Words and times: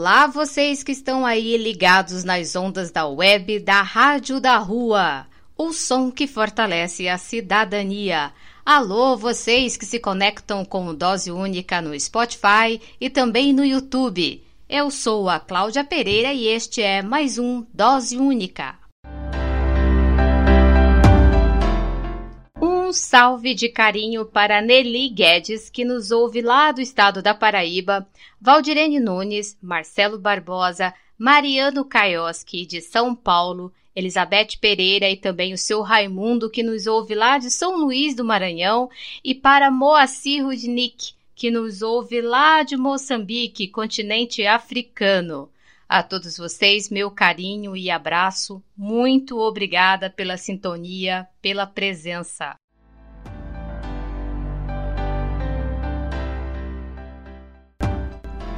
Olá, 0.00 0.26
vocês 0.26 0.82
que 0.82 0.92
estão 0.92 1.26
aí 1.26 1.58
ligados 1.58 2.24
nas 2.24 2.56
ondas 2.56 2.90
da 2.90 3.06
web 3.06 3.60
da 3.60 3.82
Rádio 3.82 4.40
da 4.40 4.56
Rua, 4.56 5.26
o 5.58 5.74
som 5.74 6.10
que 6.10 6.26
fortalece 6.26 7.06
a 7.06 7.18
cidadania. 7.18 8.32
Alô, 8.64 9.14
vocês 9.14 9.76
que 9.76 9.84
se 9.84 10.00
conectam 10.00 10.64
com 10.64 10.94
Dose 10.94 11.30
Única 11.30 11.82
no 11.82 12.00
Spotify 12.00 12.80
e 12.98 13.10
também 13.10 13.52
no 13.52 13.62
YouTube. 13.62 14.42
Eu 14.66 14.90
sou 14.90 15.28
a 15.28 15.38
Cláudia 15.38 15.84
Pereira 15.84 16.32
e 16.32 16.46
este 16.46 16.80
é 16.80 17.02
mais 17.02 17.36
um 17.36 17.66
Dose 17.70 18.16
Única. 18.16 18.78
Um 22.90 22.92
salve 22.92 23.54
de 23.54 23.68
carinho 23.68 24.26
para 24.26 24.60
Nelly 24.60 25.10
Guedes, 25.10 25.70
que 25.70 25.84
nos 25.84 26.10
ouve 26.10 26.42
lá 26.42 26.72
do 26.72 26.80
estado 26.80 27.22
da 27.22 27.32
Paraíba, 27.32 28.04
Valdirene 28.40 28.98
Nunes, 28.98 29.56
Marcelo 29.62 30.18
Barbosa, 30.18 30.92
Mariano 31.16 31.84
Kaioski, 31.84 32.66
de 32.66 32.80
São 32.80 33.14
Paulo, 33.14 33.72
Elizabeth 33.94 34.58
Pereira 34.60 35.08
e 35.08 35.16
também 35.16 35.52
o 35.52 35.56
seu 35.56 35.82
Raimundo, 35.82 36.50
que 36.50 36.64
nos 36.64 36.88
ouve 36.88 37.14
lá 37.14 37.38
de 37.38 37.48
São 37.48 37.76
Luís 37.76 38.16
do 38.16 38.24
Maranhão, 38.24 38.90
e 39.22 39.36
para 39.36 39.70
Moacir 39.70 40.44
Rudnick, 40.44 41.12
que 41.32 41.48
nos 41.48 41.82
ouve 41.82 42.20
lá 42.20 42.64
de 42.64 42.76
Moçambique, 42.76 43.68
continente 43.68 44.44
africano. 44.44 45.48
A 45.88 46.02
todos 46.02 46.36
vocês, 46.36 46.90
meu 46.90 47.08
carinho 47.08 47.76
e 47.76 47.88
abraço. 47.88 48.60
Muito 48.76 49.38
obrigada 49.38 50.10
pela 50.10 50.36
sintonia, 50.36 51.28
pela 51.40 51.68
presença. 51.68 52.59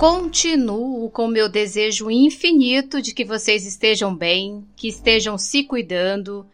Continuo 0.03 1.09
com 1.11 1.29
meu 1.29 1.49
desejo 1.49 2.11
infinito 2.11 3.01
de 3.01 3.15
que 3.15 3.25
vocês 3.25 3.65
estejam 3.65 4.13
bem, 4.13 4.67
que 4.75 4.89
estejam 4.89 5.39
se 5.39 5.63
cuidando. 5.63 6.45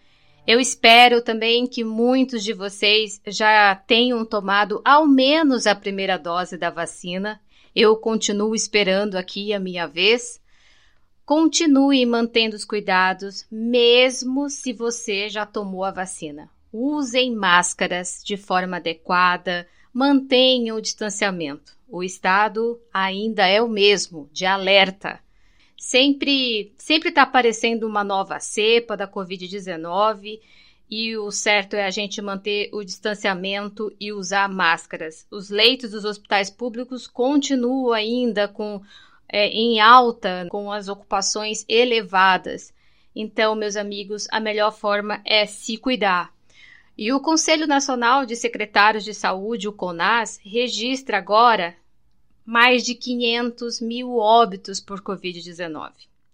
Eu 0.46 0.60
espero 0.60 1.22
também 1.22 1.66
que 1.66 1.82
muitos 1.82 2.44
de 2.44 2.52
vocês 2.52 3.18
já 3.26 3.74
tenham 3.74 4.22
tomado 4.22 4.82
ao 4.84 5.06
menos 5.06 5.66
a 5.66 5.74
primeira 5.74 6.18
dose 6.18 6.58
da 6.58 6.68
vacina. 6.68 7.40
Eu 7.74 7.96
continuo 7.96 8.54
esperando 8.54 9.16
aqui 9.16 9.54
a 9.54 9.58
minha 9.58 9.86
vez. 9.86 10.38
Continue 11.24 12.04
mantendo 12.04 12.54
os 12.54 12.66
cuidados, 12.66 13.46
mesmo 13.50 14.50
se 14.50 14.74
você 14.74 15.30
já 15.30 15.46
tomou 15.46 15.84
a 15.84 15.90
vacina. 15.90 16.50
Usem 16.70 17.34
máscaras 17.34 18.20
de 18.22 18.36
forma 18.36 18.76
adequada, 18.76 19.66
mantenham 19.90 20.76
o 20.76 20.82
distanciamento 20.82 21.77
o 21.88 22.02
estado 22.02 22.80
ainda 22.92 23.46
é 23.46 23.62
o 23.62 23.68
mesmo, 23.68 24.28
de 24.32 24.44
alerta. 24.44 25.20
Sempre 25.76 26.72
sempre 26.76 27.08
está 27.08 27.22
aparecendo 27.22 27.86
uma 27.86 28.04
nova 28.04 28.38
cepa 28.40 28.96
da 28.96 29.08
Covid-19 29.08 30.40
e 30.90 31.16
o 31.16 31.30
certo 31.30 31.74
é 31.74 31.84
a 31.84 31.90
gente 31.90 32.20
manter 32.20 32.70
o 32.72 32.82
distanciamento 32.82 33.94
e 34.00 34.12
usar 34.12 34.48
máscaras. 34.48 35.26
Os 35.30 35.50
leitos 35.50 35.90
dos 35.90 36.04
hospitais 36.04 36.50
públicos 36.50 37.06
continuam 37.06 37.92
ainda 37.92 38.48
com 38.48 38.82
é, 39.28 39.48
em 39.48 39.80
alta, 39.80 40.46
com 40.50 40.72
as 40.72 40.88
ocupações 40.88 41.64
elevadas. 41.68 42.72
Então, 43.14 43.54
meus 43.54 43.76
amigos, 43.76 44.26
a 44.30 44.40
melhor 44.40 44.72
forma 44.72 45.20
é 45.24 45.44
se 45.44 45.76
cuidar. 45.76 46.32
E 47.00 47.12
o 47.12 47.20
Conselho 47.20 47.64
Nacional 47.64 48.26
de 48.26 48.34
Secretários 48.34 49.04
de 49.04 49.14
Saúde, 49.14 49.68
o 49.68 49.72
CONAS, 49.72 50.40
registra 50.42 51.16
agora 51.16 51.76
mais 52.44 52.84
de 52.84 52.92
500 52.92 53.80
mil 53.80 54.16
óbitos 54.16 54.80
por 54.80 55.00
Covid-19. 55.00 55.92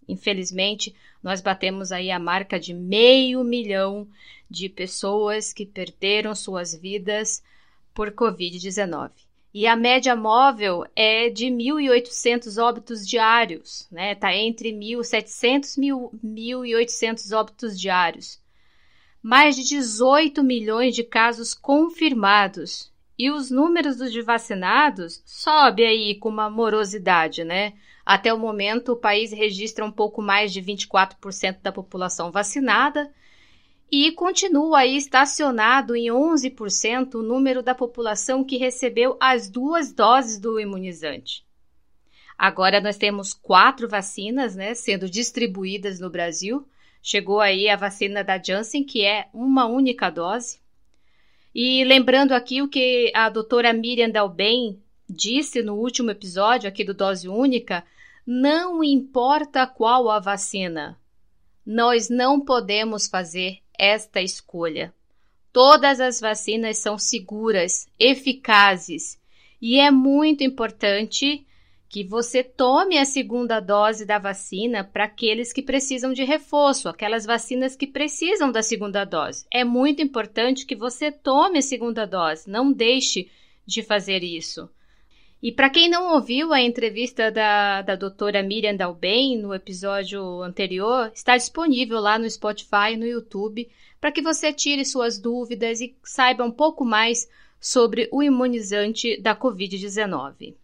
Infelizmente, 0.08 0.96
nós 1.22 1.42
batemos 1.42 1.92
aí 1.92 2.10
a 2.10 2.18
marca 2.18 2.58
de 2.58 2.72
meio 2.72 3.44
milhão 3.44 4.08
de 4.48 4.70
pessoas 4.70 5.52
que 5.52 5.66
perderam 5.66 6.34
suas 6.34 6.74
vidas 6.74 7.42
por 7.92 8.10
Covid-19. 8.12 9.10
E 9.52 9.66
a 9.66 9.76
média 9.76 10.16
móvel 10.16 10.86
é 10.96 11.28
de 11.28 11.44
1.800 11.44 12.56
óbitos 12.56 13.06
diários, 13.06 13.86
né? 13.92 14.12
Está 14.12 14.34
entre 14.34 14.72
1.700 14.72 15.76
e 15.76 16.26
1.800 16.26 17.38
óbitos 17.38 17.78
diários 17.78 18.42
mais 19.24 19.56
de 19.56 19.64
18 19.64 20.44
milhões 20.44 20.94
de 20.94 21.02
casos 21.02 21.54
confirmados. 21.54 22.92
E 23.18 23.30
os 23.30 23.50
números 23.50 23.96
dos 23.96 24.14
vacinados 24.22 25.22
sobe 25.24 25.82
aí 25.82 26.14
com 26.16 26.28
uma 26.28 26.50
morosidade, 26.50 27.42
né? 27.42 27.72
Até 28.04 28.34
o 28.34 28.38
momento, 28.38 28.92
o 28.92 28.96
país 28.96 29.32
registra 29.32 29.82
um 29.82 29.90
pouco 29.90 30.20
mais 30.20 30.52
de 30.52 30.60
24% 30.60 31.62
da 31.62 31.72
população 31.72 32.30
vacinada 32.30 33.10
e 33.90 34.12
continua 34.12 34.80
aí 34.80 34.94
estacionado 34.94 35.96
em 35.96 36.08
11% 36.08 37.14
o 37.14 37.22
número 37.22 37.62
da 37.62 37.74
população 37.74 38.44
que 38.44 38.58
recebeu 38.58 39.16
as 39.18 39.48
duas 39.48 39.90
doses 39.90 40.38
do 40.38 40.60
imunizante. 40.60 41.46
Agora 42.36 42.78
nós 42.78 42.98
temos 42.98 43.32
quatro 43.32 43.88
vacinas, 43.88 44.54
né, 44.54 44.74
sendo 44.74 45.08
distribuídas 45.08 45.98
no 45.98 46.10
Brasil, 46.10 46.68
Chegou 47.06 47.38
aí 47.38 47.68
a 47.68 47.76
vacina 47.76 48.24
da 48.24 48.42
Janssen, 48.42 48.82
que 48.82 49.04
é 49.04 49.28
uma 49.34 49.66
única 49.66 50.08
dose. 50.08 50.58
E 51.54 51.84
lembrando 51.84 52.32
aqui 52.32 52.62
o 52.62 52.68
que 52.68 53.12
a 53.14 53.28
doutora 53.28 53.74
Miriam 53.74 54.08
Dalben 54.08 54.82
disse 55.06 55.62
no 55.62 55.74
último 55.74 56.10
episódio 56.10 56.66
aqui 56.66 56.82
do 56.82 56.94
Dose 56.94 57.28
Única, 57.28 57.84
não 58.26 58.82
importa 58.82 59.66
qual 59.66 60.08
a 60.08 60.18
vacina, 60.18 60.98
nós 61.64 62.08
não 62.08 62.40
podemos 62.40 63.06
fazer 63.06 63.58
esta 63.78 64.22
escolha. 64.22 64.90
Todas 65.52 66.00
as 66.00 66.22
vacinas 66.22 66.78
são 66.78 66.96
seguras, 66.96 67.86
eficazes 68.00 69.20
e 69.60 69.78
é 69.78 69.90
muito 69.90 70.42
importante 70.42 71.46
que 71.88 72.02
você 72.02 72.42
tome 72.42 72.98
a 72.98 73.04
segunda 73.04 73.60
dose 73.60 74.04
da 74.04 74.18
vacina 74.18 74.82
para 74.82 75.04
aqueles 75.04 75.52
que 75.52 75.62
precisam 75.62 76.12
de 76.12 76.24
reforço, 76.24 76.88
aquelas 76.88 77.24
vacinas 77.24 77.76
que 77.76 77.86
precisam 77.86 78.50
da 78.50 78.62
segunda 78.62 79.04
dose. 79.04 79.46
É 79.50 79.62
muito 79.62 80.02
importante 80.02 80.66
que 80.66 80.74
você 80.74 81.12
tome 81.12 81.58
a 81.58 81.62
segunda 81.62 82.06
dose, 82.06 82.50
não 82.50 82.72
deixe 82.72 83.30
de 83.66 83.82
fazer 83.82 84.24
isso. 84.24 84.68
E 85.42 85.52
para 85.52 85.68
quem 85.68 85.90
não 85.90 86.14
ouviu 86.14 86.54
a 86.54 86.60
entrevista 86.62 87.30
da, 87.30 87.82
da 87.82 87.96
doutora 87.96 88.42
Miriam 88.42 88.74
Dalben 88.74 89.36
no 89.38 89.54
episódio 89.54 90.42
anterior, 90.42 91.12
está 91.14 91.36
disponível 91.36 92.00
lá 92.00 92.18
no 92.18 92.28
Spotify 92.28 92.96
no 92.96 93.06
YouTube 93.06 93.68
para 94.00 94.10
que 94.10 94.22
você 94.22 94.52
tire 94.52 94.84
suas 94.84 95.18
dúvidas 95.18 95.82
e 95.82 95.94
saiba 96.02 96.44
um 96.44 96.50
pouco 96.50 96.84
mais 96.84 97.28
sobre 97.60 98.08
o 98.10 98.22
imunizante 98.22 99.20
da 99.20 99.36
Covid-19. 99.36 100.54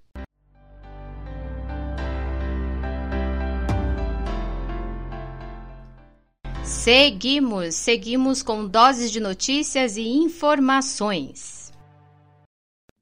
Seguimos, 6.71 7.75
seguimos 7.75 8.45
com 8.45 8.65
doses 8.65 9.11
de 9.11 9.19
notícias 9.19 9.97
e 9.97 10.07
informações. 10.09 11.73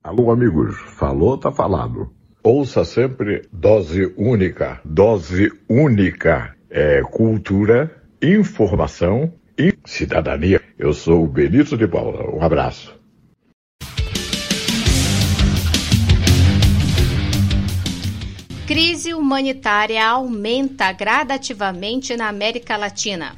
Alô, 0.03 0.31
amigos, 0.31 0.75
falou, 0.97 1.37
tá 1.37 1.53
falado. 1.53 2.11
Ouça 2.43 2.83
sempre 2.83 3.47
dose 3.53 4.13
única. 4.17 4.81
Dose 4.83 5.53
única 5.69 6.57
é 6.71 7.03
cultura, 7.03 7.95
informação 8.23 9.35
e 9.57 9.75
cidadania. 9.85 10.63
Eu 10.79 10.95
sou 10.95 11.23
o 11.25 11.29
Benito 11.29 11.77
de 11.77 11.87
Paula. 11.87 12.35
Um 12.35 12.43
abraço. 12.43 12.99
Crise 18.67 19.13
humanitária 19.13 20.05
aumenta 20.05 20.91
gradativamente 20.91 22.17
na 22.17 22.29
América 22.29 22.75
Latina. 22.79 23.37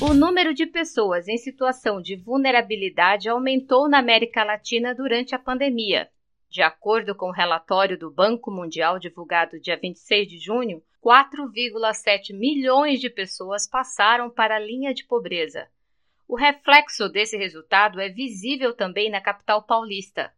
O 0.00 0.14
número 0.14 0.54
de 0.54 0.64
pessoas 0.64 1.26
em 1.26 1.36
situação 1.36 2.00
de 2.00 2.14
vulnerabilidade 2.14 3.28
aumentou 3.28 3.88
na 3.88 3.98
América 3.98 4.44
Latina 4.44 4.94
durante 4.94 5.34
a 5.34 5.38
pandemia. 5.40 6.08
De 6.48 6.62
acordo 6.62 7.16
com 7.16 7.30
o 7.30 7.32
relatório 7.32 7.98
do 7.98 8.08
Banco 8.08 8.48
Mundial 8.48 9.00
divulgado 9.00 9.58
dia 9.58 9.76
26 9.76 10.28
de 10.28 10.38
junho, 10.38 10.80
4,7 11.04 12.32
milhões 12.32 13.00
de 13.00 13.10
pessoas 13.10 13.68
passaram 13.68 14.30
para 14.30 14.54
a 14.54 14.60
linha 14.60 14.94
de 14.94 15.04
pobreza. 15.04 15.66
O 16.28 16.36
reflexo 16.36 17.08
desse 17.08 17.36
resultado 17.36 18.00
é 18.00 18.08
visível 18.08 18.72
também 18.74 19.10
na 19.10 19.20
capital 19.20 19.64
paulista. 19.64 20.32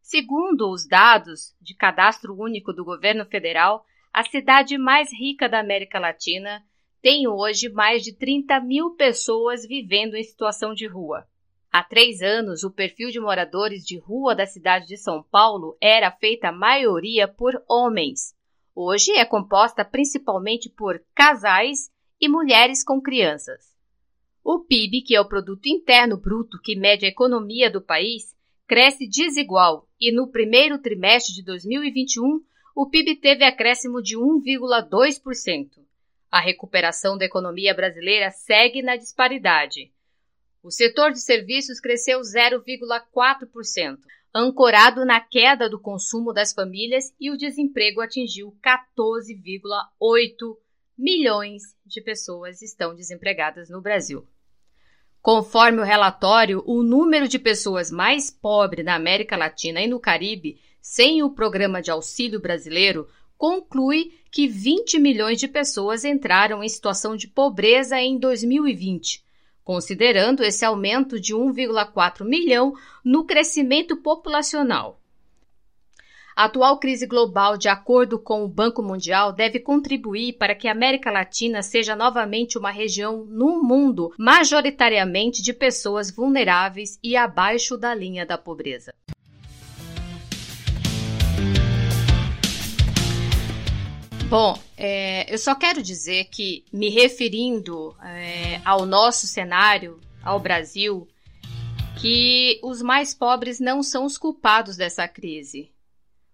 Segundo 0.00 0.70
os 0.70 0.88
dados 0.88 1.54
de 1.60 1.74
Cadastro 1.74 2.34
Único 2.34 2.72
do 2.72 2.82
Governo 2.82 3.26
Federal, 3.26 3.84
a 4.10 4.24
cidade 4.24 4.78
mais 4.78 5.12
rica 5.12 5.46
da 5.46 5.60
América 5.60 5.98
Latina 5.98 6.64
tem 7.04 7.28
hoje 7.28 7.68
mais 7.68 8.02
de 8.02 8.14
30 8.14 8.58
mil 8.60 8.92
pessoas 8.92 9.66
vivendo 9.68 10.14
em 10.14 10.22
situação 10.22 10.72
de 10.72 10.86
rua. 10.86 11.26
Há 11.70 11.84
três 11.84 12.22
anos, 12.22 12.64
o 12.64 12.70
perfil 12.70 13.10
de 13.10 13.20
moradores 13.20 13.84
de 13.84 13.98
rua 13.98 14.34
da 14.34 14.46
cidade 14.46 14.86
de 14.86 14.96
São 14.96 15.22
Paulo 15.22 15.76
era 15.82 16.10
feita 16.10 16.48
a 16.48 16.52
maioria 16.52 17.28
por 17.28 17.62
homens. 17.68 18.34
Hoje 18.74 19.12
é 19.12 19.24
composta 19.26 19.84
principalmente 19.84 20.70
por 20.70 20.98
casais 21.14 21.90
e 22.18 22.26
mulheres 22.26 22.82
com 22.82 23.02
crianças. 23.02 23.76
O 24.42 24.60
PIB, 24.60 25.02
que 25.02 25.14
é 25.14 25.20
o 25.20 25.28
produto 25.28 25.66
interno 25.66 26.16
bruto 26.16 26.58
que 26.58 26.74
mede 26.74 27.04
a 27.04 27.10
economia 27.10 27.70
do 27.70 27.82
país, 27.82 28.34
cresce 28.66 29.06
desigual 29.06 29.86
e 30.00 30.10
no 30.10 30.30
primeiro 30.30 30.78
trimestre 30.78 31.34
de 31.34 31.42
2021 31.42 32.40
o 32.74 32.88
PIB 32.88 33.16
teve 33.16 33.44
acréscimo 33.44 34.00
de 34.00 34.16
1,2%. 34.16 35.83
A 36.34 36.40
recuperação 36.40 37.16
da 37.16 37.24
economia 37.24 37.72
brasileira 37.72 38.28
segue 38.32 38.82
na 38.82 38.96
disparidade. 38.96 39.92
O 40.64 40.68
setor 40.68 41.12
de 41.12 41.20
serviços 41.20 41.78
cresceu 41.78 42.18
0,4%, 42.22 43.98
ancorado 44.34 45.04
na 45.04 45.20
queda 45.20 45.70
do 45.70 45.78
consumo 45.78 46.32
das 46.32 46.52
famílias 46.52 47.14
e 47.20 47.30
o 47.30 47.36
desemprego 47.36 48.00
atingiu 48.00 48.52
14,8 48.60 50.56
milhões 50.98 51.62
de 51.86 52.00
pessoas 52.00 52.62
estão 52.62 52.96
desempregadas 52.96 53.70
no 53.70 53.80
Brasil. 53.80 54.26
Conforme 55.22 55.82
o 55.82 55.84
relatório, 55.84 56.64
o 56.66 56.82
número 56.82 57.28
de 57.28 57.38
pessoas 57.38 57.92
mais 57.92 58.28
pobres 58.28 58.84
na 58.84 58.96
América 58.96 59.36
Latina 59.36 59.80
e 59.80 59.86
no 59.86 60.00
Caribe, 60.00 60.60
sem 60.82 61.22
o 61.22 61.30
programa 61.30 61.80
de 61.80 61.92
auxílio 61.92 62.40
brasileiro, 62.40 63.08
conclui 63.44 64.10
que 64.30 64.48
20 64.48 64.98
milhões 64.98 65.38
de 65.38 65.46
pessoas 65.46 66.02
entraram 66.02 66.64
em 66.64 66.68
situação 66.70 67.14
de 67.14 67.28
pobreza 67.28 68.00
em 68.00 68.18
2020, 68.18 69.22
considerando 69.62 70.42
esse 70.42 70.64
aumento 70.64 71.20
de 71.20 71.34
1,4 71.34 72.24
milhão 72.24 72.72
no 73.04 73.26
crescimento 73.26 73.98
populacional. 73.98 74.98
A 76.34 76.44
atual 76.44 76.78
crise 76.78 77.06
global, 77.06 77.58
de 77.58 77.68
acordo 77.68 78.18
com 78.18 78.42
o 78.42 78.48
Banco 78.48 78.82
Mundial, 78.82 79.30
deve 79.30 79.60
contribuir 79.60 80.38
para 80.38 80.54
que 80.54 80.66
a 80.66 80.72
América 80.72 81.10
Latina 81.10 81.60
seja 81.60 81.94
novamente 81.94 82.56
uma 82.56 82.70
região 82.70 83.26
no 83.26 83.62
mundo 83.62 84.10
majoritariamente 84.18 85.42
de 85.42 85.52
pessoas 85.52 86.10
vulneráveis 86.10 86.98
e 87.04 87.14
abaixo 87.14 87.76
da 87.76 87.94
linha 87.94 88.24
da 88.24 88.38
pobreza. 88.38 88.94
Bom, 94.28 94.58
é, 94.76 95.32
eu 95.32 95.36
só 95.36 95.54
quero 95.54 95.82
dizer 95.82 96.24
que, 96.24 96.64
me 96.72 96.88
referindo 96.88 97.94
é, 98.02 98.60
ao 98.64 98.86
nosso 98.86 99.26
cenário, 99.26 100.00
ao 100.22 100.40
Brasil, 100.40 101.06
que 102.00 102.58
os 102.62 102.80
mais 102.80 103.14
pobres 103.14 103.60
não 103.60 103.82
são 103.82 104.06
os 104.06 104.16
culpados 104.16 104.76
dessa 104.76 105.06
crise. 105.06 105.70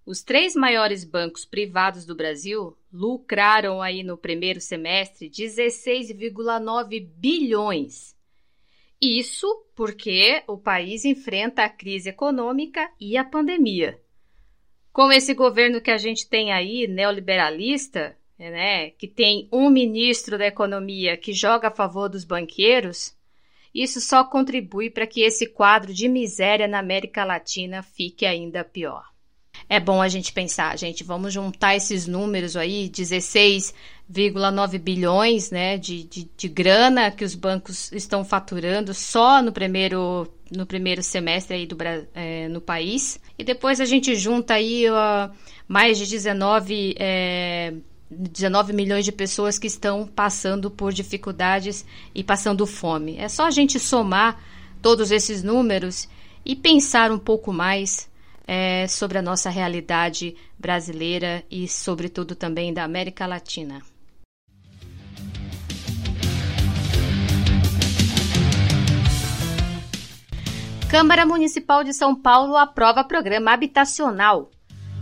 Os 0.06 0.22
três 0.22 0.54
maiores 0.54 1.04
bancos 1.04 1.44
privados 1.44 2.06
do 2.06 2.14
Brasil 2.14 2.76
lucraram 2.92 3.82
aí 3.82 4.02
no 4.02 4.16
primeiro 4.16 4.60
semestre 4.60 5.28
16,9 5.28 7.06
bilhões. 7.16 8.14
Isso 9.02 9.46
porque 9.74 10.42
o 10.46 10.56
país 10.56 11.04
enfrenta 11.04 11.64
a 11.64 11.68
crise 11.68 12.08
econômica 12.08 12.88
e 13.00 13.16
a 13.16 13.24
pandemia 13.24 14.00
com 14.92 15.12
esse 15.12 15.34
governo 15.34 15.80
que 15.80 15.90
a 15.90 15.98
gente 15.98 16.28
tem 16.28 16.52
aí, 16.52 16.86
neoliberalista, 16.86 18.16
né, 18.38 18.90
que 18.90 19.06
tem 19.06 19.48
um 19.52 19.68
ministro 19.68 20.38
da 20.38 20.46
economia 20.46 21.16
que 21.16 21.32
joga 21.32 21.68
a 21.68 21.74
favor 21.74 22.08
dos 22.08 22.24
banqueiros, 22.24 23.14
isso 23.74 24.00
só 24.00 24.24
contribui 24.24 24.90
para 24.90 25.06
que 25.06 25.22
esse 25.22 25.46
quadro 25.46 25.92
de 25.92 26.08
miséria 26.08 26.66
na 26.66 26.78
América 26.78 27.24
Latina 27.24 27.82
fique 27.82 28.26
ainda 28.26 28.64
pior. 28.64 29.04
É 29.72 29.78
bom 29.78 30.02
a 30.02 30.08
gente 30.08 30.32
pensar, 30.32 30.76
gente, 30.76 31.04
vamos 31.04 31.32
juntar 31.32 31.76
esses 31.76 32.08
números 32.08 32.56
aí, 32.56 32.90
16,9 32.90 34.80
bilhões 34.80 35.52
né, 35.52 35.78
de, 35.78 36.02
de, 36.02 36.28
de 36.36 36.48
grana 36.48 37.08
que 37.12 37.24
os 37.24 37.36
bancos 37.36 37.92
estão 37.92 38.24
faturando 38.24 38.92
só 38.92 39.40
no 39.40 39.52
primeiro 39.52 40.28
no 40.50 40.66
primeiro 40.66 41.04
semestre 41.04 41.54
aí 41.54 41.66
do, 41.66 41.76
é, 42.12 42.48
no 42.48 42.60
país. 42.60 43.20
E 43.38 43.44
depois 43.44 43.80
a 43.80 43.84
gente 43.84 44.16
junta 44.16 44.54
aí 44.54 44.90
uh, 44.90 45.30
mais 45.68 45.96
de 45.96 46.08
19, 46.08 46.96
é, 46.98 47.72
19 48.10 48.72
milhões 48.72 49.04
de 49.04 49.12
pessoas 49.12 49.56
que 49.56 49.68
estão 49.68 50.04
passando 50.04 50.68
por 50.68 50.92
dificuldades 50.92 51.84
e 52.12 52.24
passando 52.24 52.66
fome. 52.66 53.18
É 53.18 53.28
só 53.28 53.46
a 53.46 53.52
gente 53.52 53.78
somar 53.78 54.42
todos 54.82 55.12
esses 55.12 55.44
números 55.44 56.08
e 56.44 56.56
pensar 56.56 57.12
um 57.12 57.18
pouco 57.20 57.52
mais 57.52 58.09
é, 58.52 58.88
sobre 58.88 59.16
a 59.16 59.22
nossa 59.22 59.48
realidade 59.48 60.36
brasileira 60.58 61.44
e, 61.48 61.68
sobretudo, 61.68 62.34
também 62.34 62.74
da 62.74 62.82
América 62.82 63.24
Latina. 63.24 63.80
Câmara 70.90 71.24
Municipal 71.24 71.84
de 71.84 71.94
São 71.94 72.20
Paulo 72.20 72.56
aprova 72.56 73.04
programa 73.04 73.52
habitacional. 73.52 74.50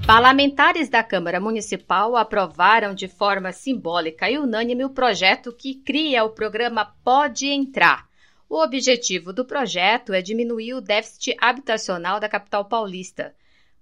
Parlamentares 0.06 0.90
da 0.90 1.02
Câmara 1.02 1.40
Municipal 1.40 2.16
aprovaram 2.16 2.94
de 2.94 3.08
forma 3.08 3.50
simbólica 3.50 4.30
e 4.30 4.38
unânime 4.38 4.84
o 4.84 4.90
projeto 4.90 5.54
que 5.54 5.74
cria 5.74 6.22
o 6.22 6.30
programa 6.30 6.92
Pode 7.02 7.46
Entrar. 7.46 8.08
O 8.46 8.62
objetivo 8.62 9.32
do 9.32 9.44
projeto 9.44 10.12
é 10.12 10.20
diminuir 10.20 10.74
o 10.74 10.80
déficit 10.80 11.34
habitacional 11.38 12.18
da 12.18 12.28
capital 12.30 12.64
paulista, 12.64 13.34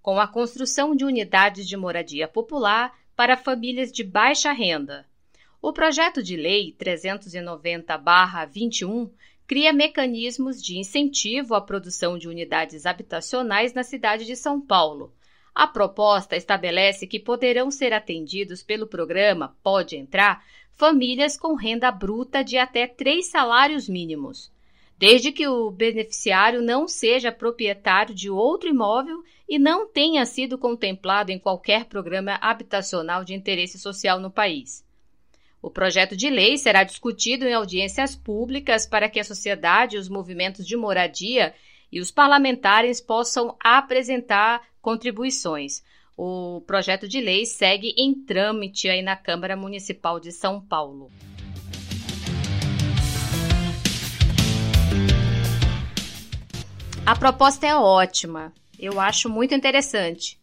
com 0.07 0.19
a 0.21 0.29
construção 0.29 0.95
de 0.95 1.05
unidades 1.05 1.69
de 1.69 1.77
moradia 1.77 2.29
popular 2.29 2.97
para 3.17 3.37
famílias 3.37 3.91
de 3.91 4.05
baixa 4.05 4.53
renda. 4.53 5.05
O 5.61 5.73
projeto 5.73 6.23
de 6.23 6.37
lei 6.37 6.77
390-21 6.79 9.11
cria 9.49 9.73
mecanismos 9.73 10.63
de 10.63 10.79
incentivo 10.79 11.57
à 11.57 11.61
produção 11.61 12.17
de 12.17 12.29
unidades 12.29 12.87
habitacionais 12.87 13.75
na 13.75 13.83
cidade 13.83 14.25
de 14.25 14.37
São 14.37 14.61
Paulo. 14.61 15.13
A 15.53 15.67
proposta 15.67 16.37
estabelece 16.37 17.09
que 17.09 17.19
poderão 17.19 17.69
ser 17.69 17.93
atendidos 17.93 18.63
pelo 18.63 18.87
programa 18.87 19.57
Pode 19.61 19.97
Entrar 19.97 20.45
famílias 20.73 21.37
com 21.37 21.57
renda 21.57 21.91
bruta 21.91 22.45
de 22.45 22.57
até 22.57 22.87
três 22.87 23.27
salários 23.27 23.89
mínimos, 23.89 24.53
desde 24.99 25.31
que 25.31 25.47
o 25.47 25.71
beneficiário 25.71 26.62
não 26.62 26.88
seja 26.88 27.31
proprietário 27.31 28.15
de 28.15 28.31
outro 28.31 28.69
imóvel 28.69 29.23
e 29.49 29.59
não 29.59 29.87
tenha 29.87 30.25
sido 30.25 30.59
contemplado 30.59 31.31
em 31.31 31.38
qualquer 31.38 31.85
programa 31.85 32.38
habitacional 32.41 33.25
de 33.25 33.35
interesse 33.35 33.79
social 33.79 34.19
no 34.19 34.31
país. 34.31 34.85
O 35.61 35.71
projeto 35.71 36.17
de 36.17 36.31
lei 36.31 36.57
será 36.57 36.85
discutido 36.85 37.45
em 37.45 37.55
audiências 37.55 38.15
públicas 38.15 38.87
para 38.87 39.09
que 39.09 39.19
a 39.19 39.25
sociedade, 39.25 39.97
os 39.97 40.09
movimentos 40.09 40.67
de 40.67 40.76
moradia 40.76 41.55
e 41.91 42.00
os 42.00 42.11
parlamentares 42.11 43.00
possam 43.00 43.57
apresentar 43.61 44.62
contribuições. 44.81 45.83
O 46.17 46.62
projeto 46.67 47.07
de 47.07 47.21
lei 47.21 47.45
segue 47.45 47.95
em 47.97 48.15
trâmite 48.15 48.88
aí 48.88 49.03
na 49.03 49.17
Câmara 49.17 49.57
Municipal 49.57 50.19
de 50.19 50.33
São 50.33 50.61
Paulo. 50.61 51.11
A 57.07 57.15
proposta 57.15 57.65
é 57.65 57.77
ótima, 57.77 58.53
eu 58.77 58.99
acho 58.99 59.29
muito 59.31 59.55
interessante. 59.55 60.41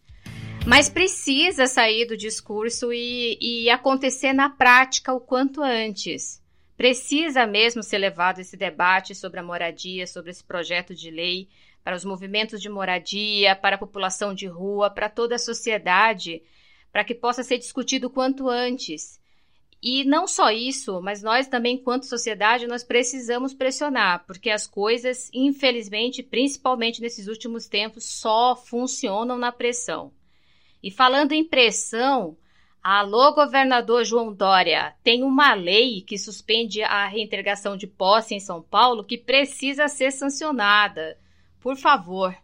Mas 0.66 0.88
precisa 0.88 1.66
sair 1.66 2.06
do 2.06 2.16
discurso 2.16 2.90
e, 2.90 3.36
e 3.38 3.68
acontecer 3.68 4.32
na 4.32 4.48
prática 4.48 5.12
o 5.12 5.20
quanto 5.20 5.62
antes. 5.62 6.42
Precisa 6.74 7.46
mesmo 7.46 7.82
ser 7.82 7.98
levado 7.98 8.40
esse 8.40 8.56
debate 8.56 9.14
sobre 9.14 9.40
a 9.40 9.42
moradia, 9.42 10.06
sobre 10.06 10.30
esse 10.30 10.42
projeto 10.42 10.94
de 10.94 11.10
lei, 11.10 11.50
para 11.84 11.94
os 11.94 12.02
movimentos 12.02 12.62
de 12.62 12.70
moradia, 12.70 13.54
para 13.54 13.76
a 13.76 13.78
população 13.78 14.34
de 14.34 14.46
rua, 14.46 14.88
para 14.88 15.10
toda 15.10 15.34
a 15.34 15.38
sociedade, 15.38 16.42
para 16.90 17.04
que 17.04 17.14
possa 17.14 17.42
ser 17.42 17.58
discutido 17.58 18.08
quanto 18.08 18.48
antes. 18.48 19.20
E 19.86 20.02
não 20.02 20.26
só 20.26 20.50
isso, 20.50 21.02
mas 21.02 21.22
nós 21.22 21.46
também, 21.46 21.74
enquanto 21.74 22.06
sociedade, 22.06 22.66
nós 22.66 22.82
precisamos 22.82 23.52
pressionar, 23.52 24.24
porque 24.26 24.48
as 24.48 24.66
coisas, 24.66 25.28
infelizmente, 25.30 26.22
principalmente 26.22 27.02
nesses 27.02 27.28
últimos 27.28 27.66
tempos, 27.66 28.04
só 28.04 28.56
funcionam 28.56 29.36
na 29.36 29.52
pressão. 29.52 30.10
E 30.82 30.90
falando 30.90 31.32
em 31.32 31.44
pressão, 31.44 32.34
alô, 32.82 33.34
governador 33.34 34.06
João 34.06 34.32
Dória, 34.32 34.94
tem 35.04 35.22
uma 35.22 35.52
lei 35.52 36.00
que 36.00 36.16
suspende 36.16 36.82
a 36.82 37.06
reintegração 37.06 37.76
de 37.76 37.86
posse 37.86 38.34
em 38.34 38.40
São 38.40 38.62
Paulo 38.62 39.04
que 39.04 39.18
precisa 39.18 39.86
ser 39.86 40.12
sancionada. 40.12 41.18
Por 41.60 41.76
favor. 41.76 42.34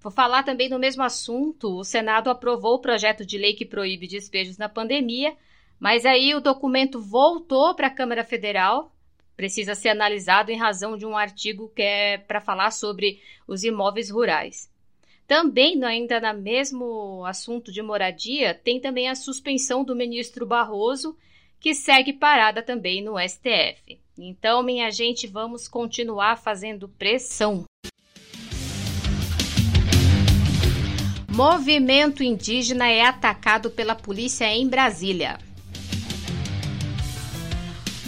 Vou 0.00 0.12
falar 0.12 0.42
também 0.42 0.68
no 0.68 0.78
mesmo 0.78 1.02
assunto. 1.02 1.78
O 1.78 1.84
Senado 1.84 2.28
aprovou 2.28 2.74
o 2.74 2.80
projeto 2.80 3.24
de 3.24 3.38
lei 3.38 3.54
que 3.54 3.64
proíbe 3.64 4.06
despejos 4.06 4.58
na 4.58 4.68
pandemia 4.68 5.34
mas 5.78 6.04
aí 6.04 6.34
o 6.34 6.40
documento 6.40 7.00
voltou 7.00 7.74
para 7.74 7.86
a 7.86 7.94
Câmara 7.94 8.24
Federal, 8.24 8.92
precisa 9.36 9.74
ser 9.74 9.90
analisado 9.90 10.50
em 10.50 10.56
razão 10.56 10.96
de 10.96 11.06
um 11.06 11.16
artigo 11.16 11.70
que 11.74 11.82
é 11.82 12.18
para 12.18 12.40
falar 12.40 12.72
sobre 12.72 13.20
os 13.46 13.62
imóveis 13.62 14.10
rurais. 14.10 14.68
Também, 15.28 15.84
ainda 15.84 16.20
no 16.20 16.40
mesmo 16.40 17.24
assunto 17.24 17.70
de 17.70 17.82
moradia, 17.82 18.54
tem 18.54 18.80
também 18.80 19.08
a 19.08 19.14
suspensão 19.14 19.84
do 19.84 19.94
ministro 19.94 20.46
Barroso, 20.46 21.16
que 21.60 21.74
segue 21.74 22.12
parada 22.14 22.62
também 22.62 23.02
no 23.02 23.18
STF. 23.18 24.00
Então, 24.16 24.62
minha 24.62 24.90
gente, 24.90 25.26
vamos 25.26 25.68
continuar 25.68 26.36
fazendo 26.36 26.88
pressão. 26.88 27.64
Movimento 31.30 32.24
indígena 32.24 32.88
é 32.88 33.02
atacado 33.02 33.70
pela 33.70 33.94
polícia 33.94 34.46
em 34.46 34.66
Brasília. 34.66 35.38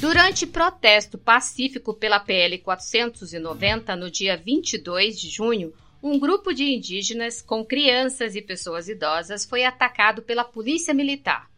Durante 0.01 0.47
protesto 0.47 1.19
pacífico 1.19 1.93
pela 1.93 2.19
PL 2.19 2.57
490, 2.57 3.95
no 3.97 4.11
dia 4.11 4.35
22 4.35 5.21
de 5.21 5.29
junho, 5.29 5.75
um 6.03 6.19
grupo 6.19 6.55
de 6.55 6.65
indígenas, 6.65 7.43
com 7.43 7.63
crianças 7.63 8.35
e 8.35 8.41
pessoas 8.41 8.89
idosas, 8.89 9.45
foi 9.45 9.63
atacado 9.63 10.23
pela 10.23 10.43
polícia 10.43 10.95
militar. 10.95 11.51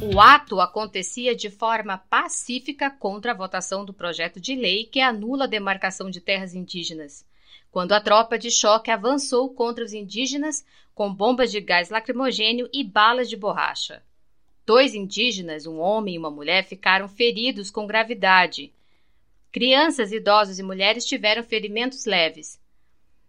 O 0.00 0.20
ato 0.20 0.60
acontecia 0.60 1.34
de 1.34 1.50
forma 1.50 1.98
pacífica 1.98 2.88
contra 2.88 3.32
a 3.32 3.36
votação 3.36 3.84
do 3.84 3.92
projeto 3.92 4.40
de 4.40 4.54
lei 4.54 4.84
que 4.84 5.00
anula 5.00 5.46
a 5.46 5.48
demarcação 5.48 6.08
de 6.08 6.20
terras 6.20 6.54
indígenas. 6.54 7.26
Quando 7.68 7.90
a 7.94 8.00
tropa 8.00 8.38
de 8.38 8.48
choque 8.48 8.92
avançou 8.92 9.52
contra 9.52 9.84
os 9.84 9.92
indígenas 9.92 10.64
com 10.94 11.12
bombas 11.12 11.50
de 11.50 11.60
gás 11.60 11.90
lacrimogênio 11.90 12.68
e 12.72 12.84
balas 12.84 13.28
de 13.28 13.36
borracha. 13.36 14.04
Dois 14.68 14.94
indígenas, 14.94 15.64
um 15.64 15.78
homem 15.78 16.16
e 16.16 16.18
uma 16.18 16.30
mulher, 16.30 16.62
ficaram 16.62 17.08
feridos 17.08 17.70
com 17.70 17.86
gravidade. 17.86 18.70
Crianças, 19.50 20.12
idosos 20.12 20.58
e 20.58 20.62
mulheres 20.62 21.06
tiveram 21.06 21.42
ferimentos 21.42 22.04
leves. 22.04 22.60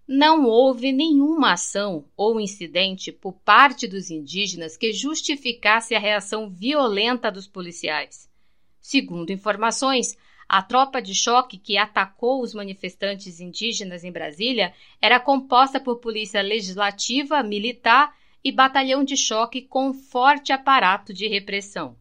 Não 0.05 0.43
houve 0.43 0.91
nenhuma 0.91 1.53
ação 1.53 2.03
ou 2.17 2.41
incidente 2.41 3.09
por 3.09 3.31
parte 3.31 3.87
dos 3.87 4.11
indígenas 4.11 4.75
que 4.75 4.91
justificasse 4.91 5.95
a 5.95 5.99
reação 5.99 6.49
violenta 6.49 7.31
dos 7.31 7.47
policiais. 7.47 8.29
Segundo 8.81 9.31
informações, 9.31 10.17
a 10.45 10.61
tropa 10.61 11.01
de 11.01 11.15
choque 11.15 11.57
que 11.57 11.77
atacou 11.77 12.41
os 12.41 12.53
manifestantes 12.53 13.39
indígenas 13.39 14.03
em 14.03 14.11
Brasília 14.11 14.73
era 15.01 15.21
composta 15.21 15.79
por 15.79 15.99
polícia 15.99 16.41
legislativa, 16.41 17.41
militar 17.41 18.13
e 18.43 18.51
batalhão 18.51 19.03
de 19.03 19.17
choque 19.17 19.61
com 19.61 19.93
forte 19.93 20.51
aparato 20.51 21.13
de 21.13 21.27
repressão. 21.27 21.97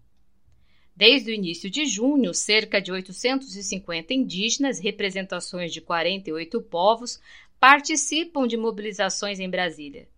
Desde 0.95 1.31
o 1.31 1.35
início 1.35 1.71
de 1.71 1.87
junho, 1.87 2.35
cerca 2.35 2.81
de 2.81 2.91
850 2.91 4.13
indígenas, 4.13 4.81
representações 4.81 5.73
de 5.73 5.81
48 5.81 6.61
povos, 6.63 7.21
participam 7.61 8.47
de 8.47 8.57
mobilizações 8.57 9.39
em 9.39 9.49
Brasília. 9.49 10.09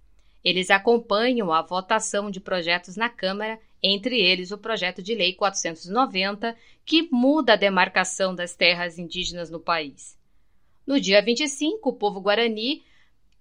Eles 0.42 0.70
acompanham 0.70 1.52
a 1.52 1.60
votação 1.60 2.30
de 2.30 2.40
projetos 2.40 2.96
na 2.96 3.10
Câmara, 3.10 3.60
entre 3.82 4.18
eles 4.18 4.50
o 4.50 4.58
projeto 4.58 5.02
de 5.02 5.14
lei 5.14 5.34
490, 5.34 6.56
que 6.84 7.08
muda 7.12 7.52
a 7.52 7.56
demarcação 7.56 8.34
das 8.34 8.54
terras 8.54 8.98
indígenas 8.98 9.50
no 9.50 9.60
país. 9.60 10.18
No 10.86 10.98
dia 10.98 11.22
25, 11.22 11.90
o 11.90 11.92
povo 11.92 12.20
guarani 12.20 12.82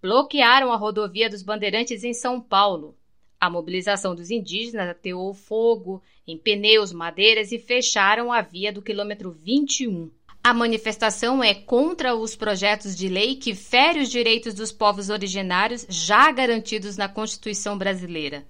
bloquearam 0.01 0.71
a 0.71 0.77
rodovia 0.77 1.29
dos 1.29 1.43
Bandeirantes 1.43 2.03
em 2.03 2.13
São 2.13 2.39
Paulo. 2.39 2.95
A 3.39 3.49
mobilização 3.49 4.15
dos 4.15 4.31
indígenas 4.31 4.89
ateou 4.89 5.33
fogo 5.33 6.01
em 6.27 6.37
pneus, 6.37 6.91
madeiras 6.91 7.51
e 7.51 7.59
fecharam 7.59 8.31
a 8.31 8.41
via 8.41 8.71
do 8.71 8.81
quilômetro 8.81 9.31
21. 9.31 10.11
A 10.43 10.53
manifestação 10.53 11.43
é 11.43 11.53
contra 11.53 12.15
os 12.15 12.35
projetos 12.35 12.95
de 12.95 13.09
lei 13.09 13.35
que 13.35 13.53
ferem 13.53 14.01
os 14.01 14.09
direitos 14.09 14.53
dos 14.53 14.71
povos 14.71 15.09
originários 15.09 15.85
já 15.89 16.31
garantidos 16.31 16.95
na 16.95 17.09
Constituição 17.09 17.77
brasileira. 17.77 18.45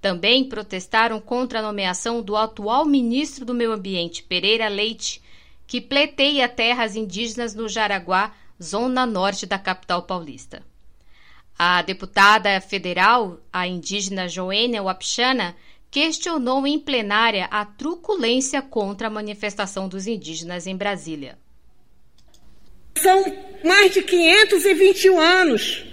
Também 0.00 0.48
protestaram 0.48 1.20
contra 1.20 1.58
a 1.58 1.62
nomeação 1.62 2.22
do 2.22 2.36
atual 2.36 2.84
ministro 2.84 3.44
do 3.44 3.54
Meio 3.54 3.72
Ambiente, 3.72 4.22
Pereira 4.22 4.68
Leite, 4.68 5.22
que 5.66 5.80
pleiteia 5.80 6.48
terras 6.48 6.96
indígenas 6.96 7.54
no 7.54 7.68
Jaraguá, 7.68 8.34
zona 8.62 9.04
norte 9.04 9.46
da 9.46 9.58
capital 9.58 10.02
paulista. 10.02 10.62
A 11.58 11.80
deputada 11.80 12.60
federal, 12.60 13.40
a 13.50 13.66
indígena 13.66 14.28
Joênia 14.28 14.82
Wapchana, 14.82 15.56
questionou 15.90 16.66
em 16.66 16.78
plenária 16.78 17.46
a 17.50 17.64
truculência 17.64 18.60
contra 18.60 19.06
a 19.06 19.10
manifestação 19.10 19.88
dos 19.88 20.06
indígenas 20.06 20.66
em 20.66 20.76
Brasília. 20.76 21.38
São 22.98 23.24
mais 23.64 23.94
de 23.94 24.02
521 24.02 25.18
anos 25.18 25.84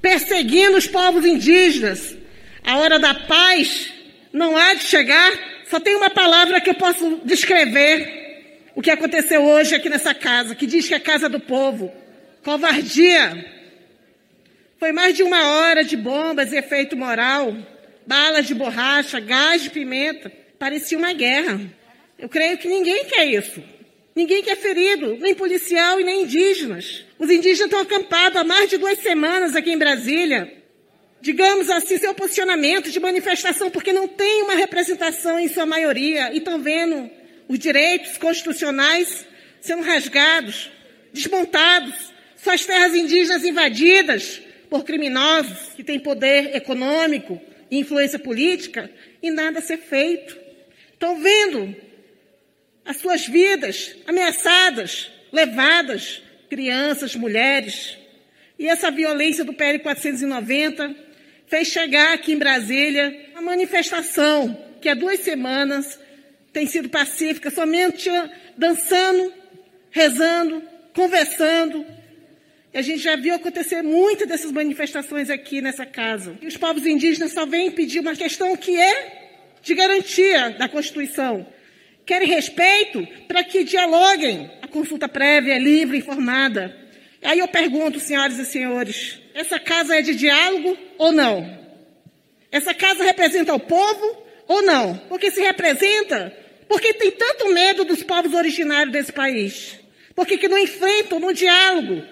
perseguindo 0.00 0.78
os 0.78 0.86
povos 0.86 1.24
indígenas. 1.26 2.16
A 2.64 2.78
hora 2.78 2.98
da 2.98 3.14
paz 3.14 3.92
não 4.32 4.56
há 4.56 4.74
de 4.74 4.84
chegar. 4.84 5.32
Só 5.68 5.78
tem 5.78 5.94
uma 5.94 6.10
palavra 6.10 6.60
que 6.60 6.70
eu 6.70 6.74
posso 6.74 7.20
descrever 7.24 8.18
o 8.74 8.80
que 8.80 8.90
aconteceu 8.90 9.44
hoje 9.44 9.74
aqui 9.74 9.90
nessa 9.90 10.14
casa, 10.14 10.54
que 10.54 10.66
diz 10.66 10.88
que 10.88 10.94
é 10.94 10.96
a 10.96 11.00
casa 11.00 11.28
do 11.28 11.38
povo. 11.38 11.92
Covardia 12.42 13.59
foi 14.80 14.92
mais 14.92 15.14
de 15.14 15.22
uma 15.22 15.46
hora 15.46 15.84
de 15.84 15.94
bombas 15.94 16.54
e 16.54 16.56
efeito 16.56 16.96
moral, 16.96 17.54
balas 18.06 18.46
de 18.46 18.54
borracha, 18.54 19.20
gás 19.20 19.62
de 19.62 19.68
pimenta. 19.68 20.32
Parecia 20.58 20.96
uma 20.96 21.12
guerra. 21.12 21.60
Eu 22.18 22.30
creio 22.30 22.56
que 22.56 22.66
ninguém 22.66 23.04
quer 23.04 23.26
isso. 23.26 23.62
Ninguém 24.16 24.42
quer 24.42 24.56
ferido, 24.56 25.18
nem 25.18 25.34
policial 25.34 26.00
e 26.00 26.04
nem 26.04 26.22
indígenas. 26.22 27.04
Os 27.18 27.30
indígenas 27.30 27.66
estão 27.66 27.80
acampados 27.80 28.40
há 28.40 28.42
mais 28.42 28.70
de 28.70 28.78
duas 28.78 28.98
semanas 29.00 29.54
aqui 29.54 29.70
em 29.70 29.76
Brasília. 29.76 30.50
Digamos 31.20 31.68
assim, 31.68 31.98
seu 31.98 32.14
posicionamento 32.14 32.90
de 32.90 32.98
manifestação, 32.98 33.70
porque 33.70 33.92
não 33.92 34.08
tem 34.08 34.44
uma 34.44 34.54
representação 34.54 35.38
em 35.38 35.48
sua 35.48 35.66
maioria 35.66 36.32
e 36.32 36.38
estão 36.38 36.58
vendo 36.58 37.10
os 37.46 37.58
direitos 37.58 38.16
constitucionais 38.16 39.26
sendo 39.60 39.82
rasgados, 39.82 40.70
desmontados, 41.12 41.94
suas 42.42 42.64
terras 42.64 42.94
indígenas 42.94 43.44
invadidas, 43.44 44.40
por 44.70 44.84
criminosos 44.84 45.74
que 45.74 45.84
têm 45.84 45.98
poder 45.98 46.56
econômico 46.56 47.40
e 47.70 47.78
influência 47.78 48.18
política 48.18 48.90
e 49.20 49.30
nada 49.30 49.60
ser 49.60 49.78
feito. 49.78 50.38
Estão 50.92 51.20
vendo 51.20 51.74
as 52.84 52.96
suas 52.96 53.26
vidas 53.26 53.96
ameaçadas, 54.06 55.10
levadas, 55.32 56.22
crianças, 56.48 57.14
mulheres. 57.16 57.98
E 58.58 58.66
essa 58.68 58.90
violência 58.90 59.44
do 59.44 59.52
PL 59.52 59.80
490 59.80 60.94
fez 61.46 61.68
chegar 61.68 62.14
aqui 62.14 62.32
em 62.32 62.38
Brasília 62.38 63.28
uma 63.32 63.42
manifestação 63.42 64.56
que 64.80 64.88
há 64.88 64.94
duas 64.94 65.20
semanas 65.20 65.98
tem 66.52 66.66
sido 66.66 66.88
pacífica, 66.88 67.50
somente 67.50 68.10
dançando, 68.56 69.32
rezando, 69.90 70.62
conversando, 70.94 71.86
e 72.72 72.78
a 72.78 72.82
gente 72.82 72.98
já 72.98 73.16
viu 73.16 73.34
acontecer 73.34 73.82
muitas 73.82 74.28
dessas 74.28 74.52
manifestações 74.52 75.28
aqui 75.28 75.60
nessa 75.60 75.84
casa. 75.84 76.38
E 76.40 76.46
os 76.46 76.56
povos 76.56 76.86
indígenas 76.86 77.32
só 77.32 77.44
vêm 77.44 77.70
pedir 77.70 77.98
uma 77.98 78.14
questão 78.14 78.56
que 78.56 78.76
é 78.76 79.58
de 79.60 79.74
garantia 79.74 80.50
da 80.50 80.68
Constituição. 80.68 81.46
Querem 82.06 82.28
respeito 82.28 83.06
para 83.26 83.42
que 83.42 83.64
dialoguem. 83.64 84.50
A 84.62 84.68
consulta 84.68 85.08
prévia 85.08 85.54
é 85.54 85.58
livre, 85.58 85.98
informada. 85.98 86.76
Aí 87.22 87.40
eu 87.40 87.48
pergunto, 87.48 87.98
senhoras 87.98 88.38
e 88.38 88.46
senhores, 88.46 89.18
essa 89.34 89.58
casa 89.58 89.96
é 89.96 90.02
de 90.02 90.14
diálogo 90.14 90.78
ou 90.96 91.12
não? 91.12 91.58
Essa 92.52 92.72
casa 92.72 93.02
representa 93.04 93.52
o 93.52 93.60
povo 93.60 94.24
ou 94.46 94.62
não? 94.62 94.96
Porque 95.08 95.30
se 95.30 95.40
representa, 95.40 96.34
porque 96.68 96.94
tem 96.94 97.10
tanto 97.10 97.52
medo 97.52 97.84
dos 97.84 98.02
povos 98.02 98.32
originários 98.32 98.92
desse 98.92 99.12
país? 99.12 99.78
Porque 100.14 100.38
que 100.38 100.48
não 100.48 100.58
enfrentam 100.58 101.18
no 101.20 101.34
diálogo 101.34 102.02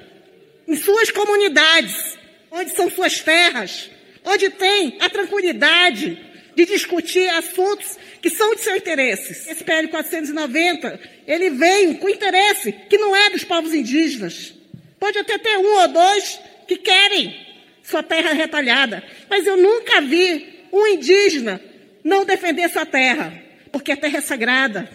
em 0.68 0.76
suas 0.76 1.10
comunidades, 1.10 2.18
onde 2.50 2.70
são 2.76 2.90
suas 2.90 3.20
terras, 3.20 3.90
onde 4.22 4.50
tem 4.50 4.98
a 5.00 5.08
tranquilidade 5.08 6.18
de 6.54 6.66
discutir 6.66 7.26
assuntos 7.30 7.96
que 8.20 8.28
são 8.28 8.54
de 8.54 8.60
seu 8.60 8.76
interesse. 8.76 9.50
Esse 9.50 9.64
PL 9.64 9.88
490, 9.88 11.00
ele 11.26 11.50
veio 11.50 11.96
com 11.96 12.08
interesse 12.08 12.72
que 12.72 12.98
não 12.98 13.16
é 13.16 13.30
dos 13.30 13.44
povos 13.44 13.72
indígenas. 13.72 14.52
Pode 15.00 15.18
até 15.18 15.38
ter 15.38 15.56
um 15.56 15.80
ou 15.80 15.88
dois 15.88 16.38
que 16.66 16.76
querem 16.76 17.46
sua 17.82 18.02
terra 18.02 18.32
retalhada, 18.32 19.02
mas 19.30 19.46
eu 19.46 19.56
nunca 19.56 20.02
vi 20.02 20.66
um 20.70 20.86
indígena 20.86 21.60
não 22.04 22.24
defender 22.24 22.68
sua 22.68 22.84
terra, 22.84 23.32
porque 23.72 23.92
a 23.92 23.96
terra 23.96 24.18
é 24.18 24.20
sagrada. 24.20 24.90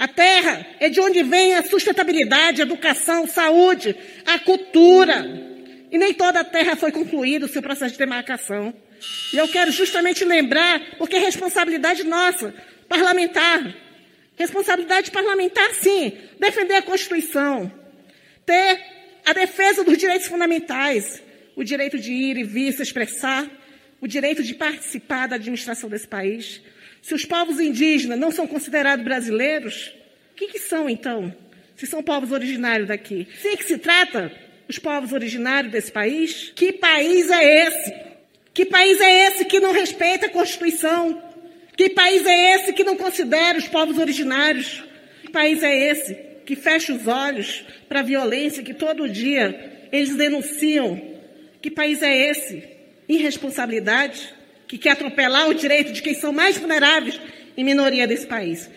A 0.00 0.08
terra 0.08 0.66
é 0.80 0.88
de 0.88 0.98
onde 0.98 1.22
vem 1.22 1.54
a 1.54 1.62
sustentabilidade, 1.62 2.62
a 2.62 2.64
educação, 2.64 3.28
saúde, 3.28 3.94
a 4.24 4.38
cultura. 4.38 5.26
E 5.92 5.98
nem 5.98 6.14
toda 6.14 6.40
a 6.40 6.44
terra 6.44 6.74
foi 6.74 6.90
concluída 6.90 7.44
o 7.44 7.48
seu 7.50 7.60
processo 7.60 7.92
de 7.92 7.98
demarcação. 7.98 8.72
E 9.30 9.36
eu 9.36 9.46
quero 9.46 9.70
justamente 9.70 10.24
lembrar, 10.24 10.96
porque 10.96 11.16
é 11.16 11.18
responsabilidade 11.18 12.02
nossa, 12.04 12.54
parlamentar. 12.88 13.76
Responsabilidade 14.36 15.10
parlamentar, 15.10 15.74
sim, 15.74 16.16
defender 16.38 16.76
a 16.76 16.82
Constituição, 16.82 17.70
ter 18.46 18.80
a 19.26 19.34
defesa 19.34 19.84
dos 19.84 19.98
direitos 19.98 20.28
fundamentais, 20.28 21.22
o 21.54 21.62
direito 21.62 21.98
de 21.98 22.10
ir 22.10 22.38
e 22.38 22.42
vir, 22.42 22.72
se 22.72 22.82
expressar, 22.82 23.46
o 24.00 24.08
direito 24.08 24.42
de 24.42 24.54
participar 24.54 25.28
da 25.28 25.36
administração 25.36 25.90
desse 25.90 26.08
país, 26.08 26.62
se 27.02 27.14
os 27.14 27.24
povos 27.24 27.58
indígenas 27.58 28.18
não 28.18 28.30
são 28.30 28.46
considerados 28.46 29.04
brasileiros, 29.04 29.92
o 30.32 30.34
que, 30.36 30.48
que 30.48 30.58
são 30.58 30.88
então? 30.88 31.34
Se 31.76 31.86
são 31.86 32.02
povos 32.02 32.30
originários 32.30 32.88
daqui. 32.88 33.26
Se 33.40 33.56
que 33.56 33.64
se 33.64 33.78
trata 33.78 34.30
os 34.68 34.78
povos 34.78 35.12
originários 35.12 35.72
desse 35.72 35.90
país? 35.90 36.52
Que 36.54 36.72
país 36.72 37.30
é 37.30 37.66
esse? 37.66 37.94
Que 38.52 38.64
país 38.66 39.00
é 39.00 39.26
esse 39.26 39.44
que 39.44 39.60
não 39.60 39.72
respeita 39.72 40.26
a 40.26 40.30
Constituição? 40.30 41.22
Que 41.76 41.88
país 41.88 42.26
é 42.26 42.54
esse 42.54 42.72
que 42.72 42.84
não 42.84 42.96
considera 42.96 43.58
os 43.58 43.66
povos 43.66 43.98
originários? 43.98 44.84
Que 45.22 45.30
país 45.30 45.62
é 45.62 45.90
esse 45.90 46.14
que 46.44 46.54
fecha 46.56 46.92
os 46.92 47.06
olhos 47.06 47.64
para 47.88 48.00
a 48.00 48.02
violência 48.02 48.62
que 48.62 48.74
todo 48.74 49.08
dia 49.08 49.88
eles 49.90 50.14
denunciam? 50.16 51.00
Que 51.62 51.70
país 51.70 52.02
é 52.02 52.14
esse? 52.30 52.62
Irresponsabilidade? 53.08 54.34
Que 54.70 54.78
quer 54.78 54.92
atropelar 54.92 55.48
o 55.48 55.54
direito 55.54 55.92
de 55.92 56.00
quem 56.00 56.14
são 56.14 56.32
mais 56.32 56.56
vulneráveis 56.56 57.20
em 57.56 57.64
minoria 57.64 58.06
desse 58.06 58.24
país. 58.24 58.70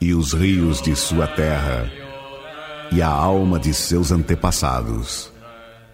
E 0.00 0.14
os 0.14 0.32
rios 0.32 0.80
de 0.80 0.94
sua 0.94 1.26
terra, 1.26 1.90
e 2.92 3.02
a 3.02 3.08
alma 3.08 3.58
de 3.58 3.74
seus 3.74 4.12
antepassados 4.12 5.32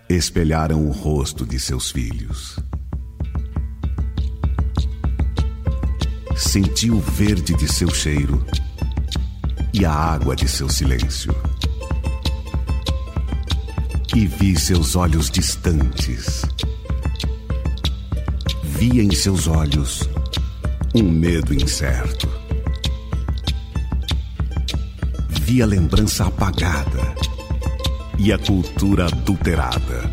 espelharam 0.09 0.87
o 0.87 0.91
rosto 0.91 1.45
de 1.45 1.61
seus 1.61 1.91
filhos. 1.91 2.59
Senti 6.35 6.91
o 6.91 6.99
verde 6.99 7.55
de 7.55 7.69
seu 7.71 7.93
cheiro 7.93 8.45
e 9.75 9.85
a 9.85 9.93
água 9.93 10.35
de 10.35 10.49
seu 10.49 10.69
silêncio. 10.69 11.35
E 14.17 14.27
vi 14.27 14.59
seus 14.59 14.97
olhos 14.97 15.31
distantes. 15.31 16.43
Vi 18.65 19.01
em 19.01 19.11
seus 19.15 19.47
olhos 19.47 20.09
um 20.95 21.03
medo 21.03 21.53
incerto. 21.53 22.29
Vi 25.43 25.63
a 25.63 25.67
lembrança 25.67 26.27
apagada 26.27 27.15
e 28.19 28.33
a 28.33 28.39
cultura 28.39 29.07
adulterada. 29.07 30.11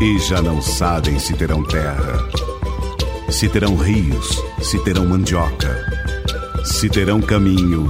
E 0.00 0.18
já 0.20 0.40
não 0.40 0.60
sabem 0.62 1.18
se 1.18 1.34
terão 1.34 1.62
terra, 1.64 2.28
se 3.30 3.48
terão 3.48 3.76
rios, 3.76 4.42
se 4.62 4.78
terão 4.84 5.06
mandioca, 5.06 5.76
se 6.64 6.88
terão 6.88 7.20
caminho, 7.20 7.88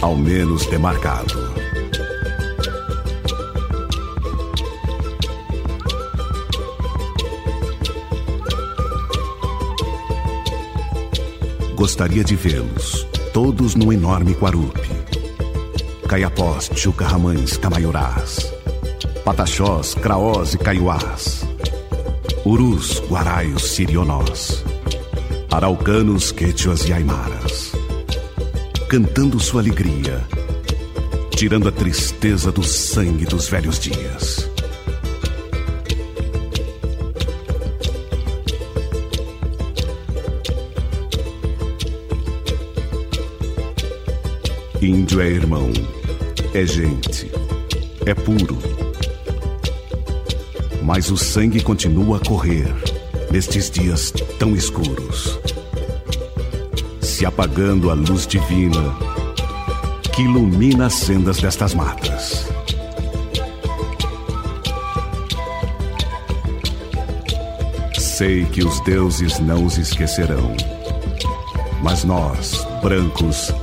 ao 0.00 0.14
menos 0.16 0.66
demarcado. 0.66 1.47
Gostaria 11.78 12.24
de 12.24 12.34
vê-los, 12.34 13.06
todos 13.32 13.76
no 13.76 13.92
enorme 13.92 14.32
Guarupi. 14.32 14.90
Caiapós, 16.08 16.68
Chucarramães, 16.74 17.56
Camaiorás. 17.56 18.52
Pataxós, 19.24 19.94
Craós 19.94 20.54
e 20.54 20.58
Caiuás. 20.58 21.46
Urus, 22.44 22.98
Guaraios, 23.08 23.62
Sirionós. 23.62 24.64
Araucanos, 25.52 26.32
Quechuas 26.32 26.84
e 26.88 26.92
Aimaras. 26.92 27.70
Cantando 28.88 29.38
sua 29.38 29.60
alegria, 29.60 30.26
tirando 31.30 31.68
a 31.68 31.72
tristeza 31.72 32.50
do 32.50 32.64
sangue 32.64 33.24
dos 33.24 33.48
velhos 33.48 33.78
dias. 33.78 34.47
Índio 45.08 45.22
é 45.22 45.30
irmão, 45.30 45.70
é 46.52 46.66
gente, 46.66 47.32
é 48.04 48.12
puro. 48.12 48.58
Mas 50.82 51.10
o 51.10 51.16
sangue 51.16 51.62
continua 51.62 52.18
a 52.18 52.20
correr 52.20 52.66
nestes 53.30 53.70
dias 53.70 54.12
tão 54.38 54.54
escuros, 54.54 55.40
se 57.00 57.24
apagando 57.24 57.90
a 57.90 57.94
luz 57.94 58.26
divina 58.26 58.94
que 60.14 60.24
ilumina 60.24 60.84
as 60.84 60.94
sendas 60.94 61.38
destas 61.38 61.72
matas. 61.72 62.46
Sei 67.98 68.44
que 68.44 68.62
os 68.62 68.78
deuses 68.80 69.38
não 69.38 69.64
os 69.64 69.78
esquecerão, 69.78 70.54
mas 71.82 72.04
nós, 72.04 72.62
brancos, 72.82 73.54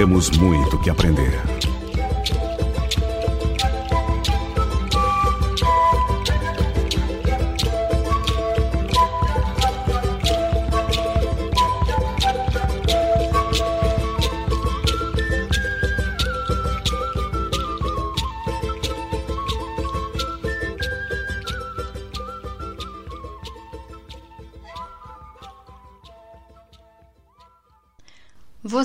temos 0.00 0.30
muito 0.30 0.78
que 0.78 0.88
aprender. 0.88 1.49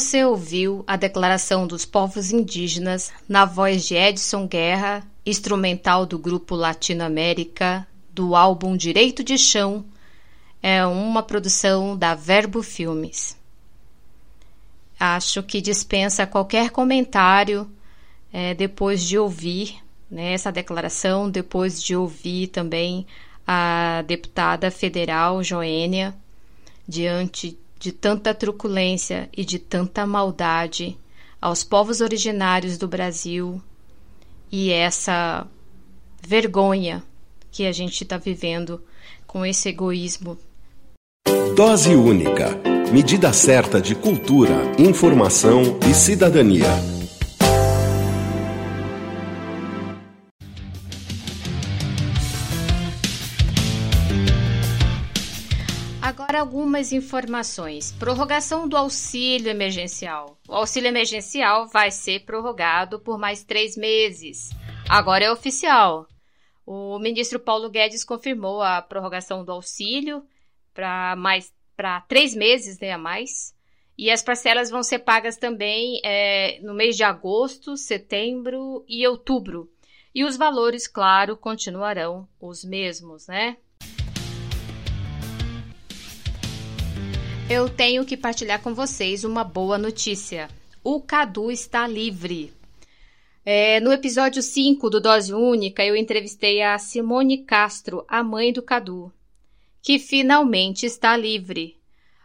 Você 0.06 0.24
ouviu 0.24 0.84
a 0.86 0.96
declaração 0.96 1.66
dos 1.66 1.84
povos 1.84 2.32
indígenas 2.32 3.12
na 3.28 3.44
voz 3.44 3.88
de 3.88 3.96
Edson 3.96 4.46
Guerra, 4.46 5.04
instrumental 5.26 6.06
do 6.06 6.20
grupo 6.20 6.54
Latinoamérica, 6.54 7.88
do 8.14 8.36
álbum 8.36 8.78
Direito 8.78 9.24
de 9.24 9.36
Chão, 9.36 9.84
é 10.62 10.86
uma 10.86 11.24
produção 11.24 11.98
da 11.98 12.14
Verbo 12.14 12.62
Filmes. 12.62 13.36
Acho 15.00 15.42
que 15.42 15.60
dispensa 15.60 16.28
qualquer 16.28 16.70
comentário 16.70 17.68
é, 18.32 18.54
depois 18.54 19.04
de 19.04 19.18
ouvir 19.18 19.84
né, 20.10 20.34
essa 20.34 20.52
declaração, 20.52 21.32
depois 21.32 21.82
de 21.82 21.96
ouvir 21.96 22.50
também 22.50 23.08
a 23.46 24.04
deputada 24.06 24.70
federal 24.70 25.42
Joênia 25.42 26.16
diante 26.88 27.58
de 27.86 27.92
tanta 27.92 28.34
truculência 28.34 29.30
e 29.32 29.46
de 29.46 29.60
tanta 29.60 30.08
maldade 30.08 30.98
aos 31.40 31.64
povos 31.64 32.02
originários 32.02 32.80
do 32.80 32.88
Brasil 32.88 33.62
e 34.52 34.72
essa 34.72 35.46
vergonha 36.20 37.04
que 37.52 37.68
a 37.68 37.72
gente 37.72 38.02
está 38.02 38.18
vivendo 38.18 38.82
com 39.28 39.46
esse 39.46 39.70
egoísmo. 39.70 40.36
Dose 41.56 41.94
única. 41.94 42.60
Medida 42.92 43.32
certa 43.32 43.80
de 43.80 43.94
cultura, 43.94 44.56
informação 44.80 45.78
e 45.88 45.94
cidadania. 45.94 46.95
Algumas 56.46 56.94
informações. 56.94 57.92
Prorrogação 57.94 58.68
do 58.68 58.78
auxílio 58.78 59.50
emergencial. 59.50 60.38
O 60.48 60.54
auxílio 60.54 60.88
emergencial 60.88 61.68
vai 61.68 61.90
ser 61.90 62.24
prorrogado 62.24 63.00
por 63.00 63.18
mais 63.18 63.44
três 63.44 63.76
meses. 63.76 64.52
Agora 64.88 65.26
é 65.26 65.32
oficial. 65.32 66.08
O 66.64 67.00
ministro 67.00 67.40
Paulo 67.40 67.68
Guedes 67.68 68.04
confirmou 68.04 68.62
a 68.62 68.80
prorrogação 68.80 69.44
do 69.44 69.52
auxílio 69.52 70.24
para 70.72 71.16
mais 71.16 71.52
para 71.76 72.02
três 72.02 72.36
meses 72.36 72.80
né, 72.80 72.92
a 72.92 72.98
mais. 72.98 73.56
E 73.98 74.12
as 74.12 74.22
parcelas 74.22 74.70
vão 74.70 74.84
ser 74.84 75.00
pagas 75.00 75.38
também 75.38 76.00
é, 76.04 76.60
no 76.62 76.76
mês 76.76 76.96
de 76.96 77.04
agosto, 77.04 77.76
setembro 77.76 78.86
e 78.88 79.08
outubro. 79.08 79.68
E 80.14 80.24
os 80.24 80.38
valores, 80.38 80.88
claro, 80.88 81.36
continuarão 81.36 82.28
os 82.40 82.64
mesmos, 82.64 83.26
né? 83.26 83.58
Eu 87.48 87.70
tenho 87.70 88.04
que 88.04 88.18
partilhar 88.18 88.60
com 88.60 88.74
vocês 88.74 89.24
uma 89.24 89.44
boa 89.44 89.78
notícia. 89.78 90.50
O 90.84 91.00
Cadu 91.00 91.52
está 91.52 91.86
livre. 91.86 92.52
É, 93.46 93.80
no 93.80 93.92
episódio 93.92 94.42
5 94.42 94.90
do 94.90 95.00
Dose 95.00 95.32
Única, 95.32 95.86
eu 95.86 95.96
entrevistei 95.96 96.64
a 96.64 96.76
Simone 96.80 97.44
Castro, 97.44 98.04
a 98.08 98.24
mãe 98.24 98.52
do 98.52 98.64
Cadu, 98.64 99.14
que 99.80 100.00
finalmente 100.00 100.88
está 100.88 101.16
livre. 101.16 101.78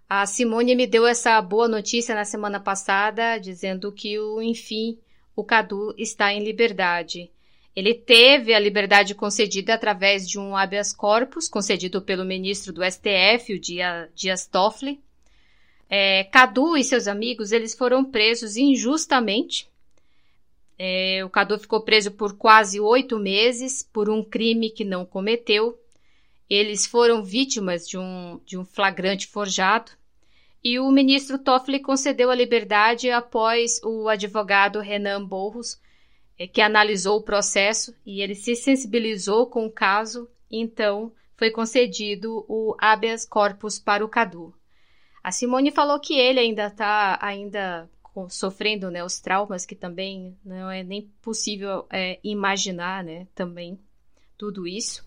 A 0.08 0.24
Simone 0.24 0.74
me 0.74 0.86
deu 0.86 1.06
essa 1.06 1.38
boa 1.42 1.68
notícia 1.68 2.14
na 2.14 2.24
semana 2.24 2.58
passada, 2.58 3.36
dizendo 3.36 3.92
que, 3.92 4.16
enfim, 4.40 4.98
o 5.36 5.44
Cadu 5.44 5.94
está 5.98 6.32
em 6.32 6.42
liberdade. 6.42 7.30
Ele 7.76 7.92
teve 7.92 8.54
a 8.54 8.58
liberdade 8.58 9.14
concedida 9.14 9.74
através 9.74 10.26
de 10.26 10.38
um 10.38 10.56
habeas 10.56 10.94
corpus 10.94 11.46
concedido 11.46 12.00
pelo 12.00 12.24
ministro 12.24 12.72
do 12.72 12.82
STF, 12.82 13.52
o 13.52 13.60
Dias 14.14 14.46
Toffoli, 14.46 14.98
é, 15.92 16.22
Cadu 16.22 16.76
e 16.76 16.84
seus 16.84 17.08
amigos 17.08 17.50
eles 17.50 17.74
foram 17.74 18.04
presos 18.04 18.56
injustamente. 18.56 19.68
É, 20.78 21.24
o 21.24 21.28
Cadu 21.28 21.58
ficou 21.58 21.80
preso 21.80 22.12
por 22.12 22.36
quase 22.36 22.78
oito 22.78 23.18
meses 23.18 23.82
por 23.92 24.08
um 24.08 24.22
crime 24.22 24.70
que 24.70 24.84
não 24.84 25.04
cometeu. 25.04 25.76
Eles 26.48 26.86
foram 26.86 27.24
vítimas 27.24 27.88
de 27.88 27.98
um, 27.98 28.40
de 28.46 28.56
um 28.56 28.64
flagrante 28.64 29.26
forjado. 29.26 29.90
E 30.62 30.78
o 30.78 30.90
ministro 30.92 31.38
Toffoli 31.38 31.80
concedeu 31.80 32.30
a 32.30 32.36
liberdade 32.36 33.10
após 33.10 33.80
o 33.82 34.08
advogado 34.08 34.78
Renan 34.78 35.24
Borros, 35.24 35.80
é, 36.38 36.46
que 36.46 36.60
analisou 36.60 37.18
o 37.18 37.22
processo 37.22 37.92
e 38.06 38.22
ele 38.22 38.36
se 38.36 38.54
sensibilizou 38.54 39.46
com 39.46 39.66
o 39.66 39.72
caso, 39.72 40.28
então 40.48 41.12
foi 41.36 41.50
concedido 41.50 42.44
o 42.48 42.76
habeas 42.78 43.26
corpus 43.26 43.78
para 43.78 44.04
o 44.04 44.08
Cadu. 44.08 44.54
A 45.22 45.30
Simone 45.30 45.70
falou 45.70 46.00
que 46.00 46.14
ele 46.14 46.40
ainda 46.40 46.66
está 46.66 47.18
ainda 47.20 47.88
sofrendo 48.28 48.90
né, 48.90 49.04
os 49.04 49.20
traumas 49.20 49.64
que 49.64 49.74
também 49.74 50.36
não 50.44 50.70
é 50.70 50.82
nem 50.82 51.02
possível 51.22 51.86
é, 51.90 52.18
imaginar 52.24 53.04
né, 53.04 53.26
também 53.34 53.78
tudo 54.36 54.66
isso. 54.66 55.04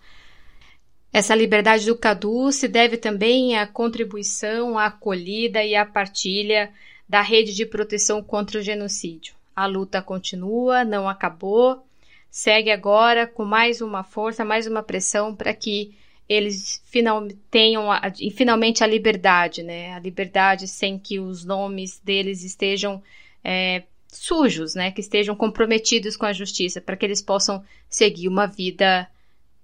Essa 1.12 1.36
liberdade 1.36 1.86
do 1.86 1.98
Cadu 1.98 2.52
se 2.52 2.68
deve 2.68 2.98
também 2.98 3.58
à 3.58 3.68
contribuição, 3.68 4.78
à 4.80 4.86
acolhida 4.86 5.64
e 5.64 5.76
à 5.76 5.86
partilha 5.86 6.74
da 7.08 7.22
rede 7.22 7.54
de 7.54 7.66
proteção 7.66 8.24
contra 8.24 8.60
o 8.60 8.64
genocídio. 8.64 9.36
A 9.56 9.68
luta 9.68 10.02
continua, 10.02 10.84
não 10.84 11.08
acabou, 11.08 11.86
segue 12.32 12.72
agora 12.72 13.28
com 13.28 13.46
mais 13.46 13.82
uma 13.82 14.04
força, 14.04 14.44
mais 14.44 14.66
uma 14.66 14.82
pressão 14.82 15.36
para 15.36 15.54
que 15.54 15.96
eles 16.28 16.82
final, 16.86 17.28
tenham 17.52 17.92
a, 17.92 18.02
finalmente 18.36 18.84
a 18.84 18.88
liberdade, 18.88 19.64
né? 19.64 19.94
A 19.94 20.00
liberdade 20.00 20.68
sem 20.68 20.98
que 20.98 21.20
os 21.20 21.44
nomes 21.44 22.00
deles 22.04 22.44
estejam 22.44 23.02
é, 23.44 23.84
sujos, 24.08 24.76
né? 24.76 24.92
Que 24.92 25.02
estejam 25.02 25.36
comprometidos 25.36 26.16
com 26.16 26.26
a 26.26 26.34
justiça, 26.34 26.80
para 26.80 26.96
que 26.96 27.06
eles 27.06 27.22
possam 27.22 27.64
seguir 27.90 28.28
uma 28.28 28.46
vida, 28.46 29.08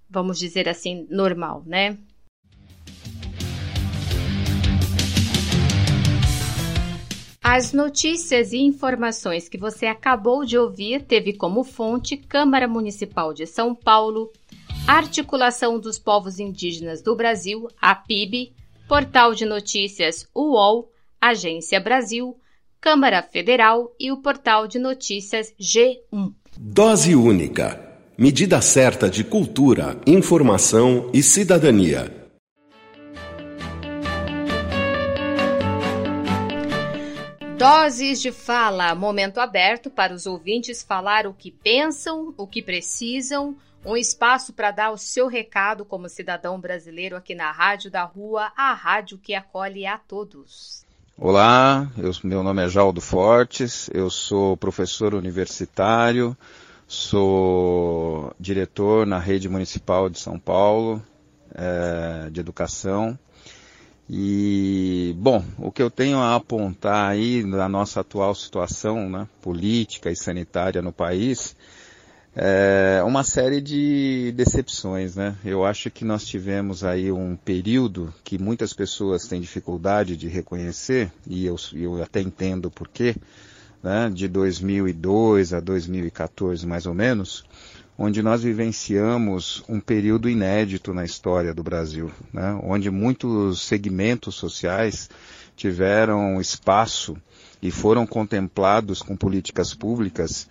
vamos 0.10 0.38
dizer 0.38 0.67
assim, 0.67 1.08
normal, 1.10 1.63
né? 1.65 1.98
As 7.41 7.74
notícias 7.74 8.54
e 8.54 8.58
informações 8.58 9.50
que 9.50 9.58
você 9.58 9.88
acabou 9.88 10.45
de 10.45 10.56
ouvir 10.56 11.02
teve 11.02 11.34
como 11.34 11.63
fonte 11.63 12.15
Câmara 12.15 12.67
Municipal 12.67 13.34
de 13.34 13.48
São 13.48 13.74
Paulo, 13.74 14.32
Articulação 14.91 15.80
dos 15.80 15.99
Povos 15.99 16.39
Indígenas 16.39 16.99
do 16.99 17.15
Brasil, 17.15 17.67
a 17.80 17.93
PIB, 17.93 18.54
Portal 18.88 19.36
de 19.36 19.45
Notícias 19.45 20.28
UOL, 20.36 20.91
Agência 21.21 21.80
Brasil, 21.80 22.36
Câmara 22.82 23.21
Federal 23.21 23.93
e 23.99 24.12
o 24.12 24.17
Portal 24.17 24.67
de 24.67 24.80
Notícias 24.80 25.54
G1. 25.62 26.34
Dose 26.58 27.13
única. 27.13 27.80
Medida 28.17 28.60
certa 28.62 29.08
de 29.08 29.23
cultura, 29.23 30.02
informação 30.08 31.12
e 31.13 31.21
cidadania. 31.21 32.12
Doses 37.60 38.19
de 38.19 38.32
fala, 38.32 38.95
momento 38.95 39.39
aberto 39.39 39.91
para 39.91 40.15
os 40.15 40.25
ouvintes 40.25 40.82
falar 40.82 41.28
o 41.28 41.34
que 41.34 41.52
pensam, 41.52 42.34
o 42.36 42.47
que 42.47 42.63
precisam 42.63 43.56
um 43.85 43.95
espaço 43.95 44.53
para 44.53 44.71
dar 44.71 44.91
o 44.91 44.97
seu 44.97 45.27
recado 45.27 45.85
como 45.85 46.09
cidadão 46.09 46.59
brasileiro 46.59 47.15
aqui 47.15 47.33
na 47.33 47.51
Rádio 47.51 47.89
da 47.89 48.03
Rua, 48.03 48.51
a 48.55 48.73
rádio 48.73 49.17
que 49.17 49.33
acolhe 49.33 49.85
a 49.85 49.97
todos. 49.97 50.85
Olá, 51.17 51.89
eu, 51.97 52.11
meu 52.23 52.43
nome 52.43 52.63
é 52.63 52.69
Jaldo 52.69 53.01
Fortes, 53.01 53.89
eu 53.93 54.09
sou 54.09 54.55
professor 54.55 55.13
universitário, 55.13 56.35
sou 56.87 58.33
diretor 58.39 59.05
na 59.05 59.19
rede 59.19 59.49
municipal 59.49 60.09
de 60.09 60.19
São 60.19 60.39
Paulo 60.39 61.01
é, 61.53 62.29
de 62.29 62.39
educação. 62.39 63.17
E, 64.09 65.13
bom, 65.19 65.43
o 65.57 65.71
que 65.71 65.83
eu 65.83 65.91
tenho 65.91 66.17
a 66.17 66.35
apontar 66.35 67.09
aí 67.11 67.43
na 67.43 67.69
nossa 67.69 67.99
atual 67.99 68.33
situação 68.33 69.07
né, 69.07 69.27
política 69.39 70.09
e 70.09 70.15
sanitária 70.15 70.81
no 70.81 70.91
país 70.91 71.55
é, 72.35 73.01
uma 73.05 73.23
série 73.23 73.59
de 73.59 74.31
decepções, 74.35 75.15
né? 75.15 75.35
Eu 75.43 75.65
acho 75.65 75.89
que 75.89 76.05
nós 76.05 76.25
tivemos 76.25 76.83
aí 76.83 77.11
um 77.11 77.35
período 77.35 78.13
que 78.23 78.37
muitas 78.37 78.71
pessoas 78.73 79.27
têm 79.27 79.41
dificuldade 79.41 80.15
de 80.15 80.27
reconhecer, 80.27 81.11
e 81.25 81.45
eu, 81.45 81.55
eu 81.73 82.01
até 82.03 82.21
entendo 82.21 82.69
por 82.69 82.87
quê, 82.87 83.15
né? 83.83 84.09
de 84.13 84.27
2002 84.27 85.53
a 85.53 85.59
2014 85.59 86.65
mais 86.67 86.85
ou 86.85 86.93
menos, 86.93 87.43
onde 87.97 88.21
nós 88.21 88.43
vivenciamos 88.43 89.63
um 89.67 89.79
período 89.79 90.29
inédito 90.29 90.93
na 90.93 91.03
história 91.03 91.53
do 91.53 91.63
Brasil, 91.63 92.11
né? 92.31 92.57
onde 92.63 92.89
muitos 92.89 93.61
segmentos 93.61 94.35
sociais 94.35 95.09
tiveram 95.55 96.39
espaço 96.39 97.17
e 97.61 97.71
foram 97.71 98.07
contemplados 98.07 99.01
com 99.01 99.17
políticas 99.17 99.73
públicas 99.73 100.47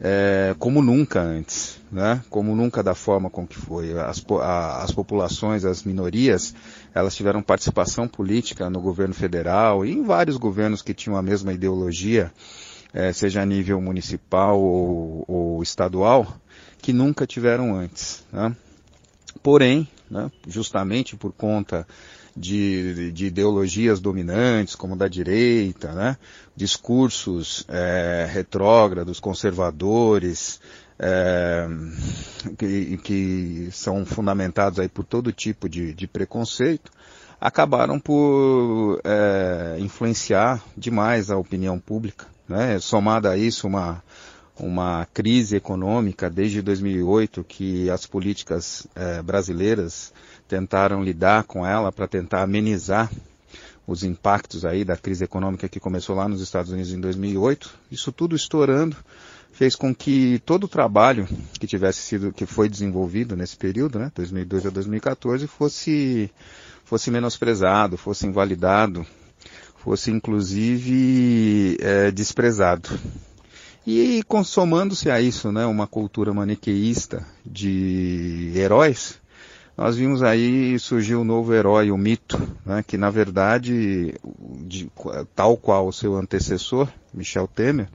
é, 0.00 0.54
como 0.58 0.80
nunca 0.80 1.20
antes, 1.20 1.78
né? 1.92 2.22
como 2.30 2.56
nunca 2.56 2.82
da 2.82 2.94
forma 2.94 3.28
com 3.28 3.46
que 3.46 3.56
foi. 3.56 3.92
As, 3.98 4.24
a, 4.40 4.82
as 4.82 4.92
populações, 4.92 5.64
as 5.64 5.84
minorias, 5.84 6.54
elas 6.94 7.14
tiveram 7.14 7.42
participação 7.42 8.08
política 8.08 8.70
no 8.70 8.80
governo 8.80 9.12
federal 9.12 9.84
e 9.84 9.92
em 9.92 10.02
vários 10.02 10.38
governos 10.38 10.80
que 10.80 10.94
tinham 10.94 11.16
a 11.16 11.22
mesma 11.22 11.52
ideologia, 11.52 12.32
é, 12.94 13.12
seja 13.12 13.42
a 13.42 13.46
nível 13.46 13.78
municipal 13.80 14.58
ou, 14.58 15.24
ou 15.28 15.62
estadual, 15.62 16.26
que 16.80 16.94
nunca 16.94 17.26
tiveram 17.26 17.74
antes. 17.74 18.24
Né? 18.32 18.56
Porém, 19.42 19.86
né, 20.10 20.30
justamente 20.48 21.14
por 21.14 21.32
conta 21.32 21.86
de, 22.40 23.12
de 23.12 23.26
ideologias 23.26 24.00
dominantes, 24.00 24.74
como 24.74 24.96
da 24.96 25.06
direita, 25.06 25.92
né? 25.92 26.16
discursos 26.56 27.64
é, 27.68 28.26
retrógrados, 28.30 29.20
conservadores, 29.20 30.60
é, 30.98 31.66
que, 32.58 32.98
que, 32.98 33.68
são 33.72 34.04
fundamentados 34.04 34.78
aí 34.78 34.88
por 34.88 35.04
todo 35.04 35.32
tipo 35.32 35.68
de, 35.68 35.94
de 35.94 36.06
preconceito, 36.06 36.90
acabaram 37.40 37.98
por 37.98 39.00
é, 39.04 39.76
influenciar 39.78 40.62
demais 40.76 41.30
a 41.30 41.36
opinião 41.36 41.78
pública. 41.78 42.26
Né? 42.48 42.78
Somada 42.80 43.30
a 43.30 43.36
isso, 43.36 43.66
uma, 43.66 44.02
uma 44.60 45.06
crise 45.12 45.56
econômica 45.56 46.28
desde 46.28 46.62
2008 46.62 47.44
que 47.44 47.88
as 47.90 48.06
políticas 48.06 48.86
eh, 48.94 49.22
brasileiras 49.22 50.12
tentaram 50.46 51.02
lidar 51.02 51.44
com 51.44 51.66
ela 51.66 51.90
para 51.90 52.06
tentar 52.06 52.42
amenizar 52.42 53.10
os 53.86 54.04
impactos 54.04 54.64
aí 54.64 54.84
da 54.84 54.96
crise 54.96 55.24
econômica 55.24 55.68
que 55.68 55.80
começou 55.80 56.14
lá 56.14 56.28
nos 56.28 56.40
Estados 56.40 56.70
Unidos 56.70 56.92
em 56.92 57.00
2008. 57.00 57.70
Isso 57.90 58.12
tudo 58.12 58.36
estourando 58.36 58.96
fez 59.52 59.74
com 59.74 59.94
que 59.94 60.40
todo 60.46 60.64
o 60.64 60.68
trabalho 60.68 61.26
que 61.58 61.66
tivesse 61.66 62.00
sido 62.00 62.32
que 62.32 62.46
foi 62.46 62.68
desenvolvido 62.68 63.36
nesse 63.36 63.56
período, 63.56 63.98
né, 63.98 64.12
2002 64.14 64.66
a 64.66 64.70
2014, 64.70 65.46
fosse 65.46 66.30
fosse 66.84 67.10
menosprezado, 67.10 67.96
fosse 67.96 68.26
invalidado, 68.26 69.06
fosse 69.76 70.10
inclusive 70.10 71.76
é, 71.80 72.10
desprezado. 72.10 72.88
E 73.86 74.22
consomando-se 74.24 75.10
a 75.10 75.20
isso, 75.20 75.50
né, 75.50 75.64
uma 75.66 75.86
cultura 75.86 76.32
maniqueísta 76.34 77.26
de 77.44 78.52
heróis, 78.54 79.18
nós 79.76 79.96
vimos 79.96 80.22
aí 80.22 80.78
surgir 80.78 81.16
um 81.16 81.24
novo 81.24 81.54
herói, 81.54 81.90
o 81.90 81.96
mito, 81.96 82.38
né, 82.66 82.84
que 82.86 82.98
na 82.98 83.08
verdade, 83.08 84.14
de, 84.66 84.90
tal 85.34 85.56
qual 85.56 85.88
o 85.88 85.92
seu 85.92 86.16
antecessor, 86.16 86.88
Michel 87.14 87.48
Temer, 87.48 87.88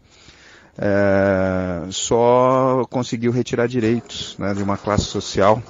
é, 0.77 1.87
só 1.91 2.85
conseguiu 2.89 3.31
retirar 3.31 3.67
direitos 3.67 4.35
né, 4.39 4.53
de 4.53 4.63
uma 4.63 4.77
classe 4.77 5.03
social 5.03 5.61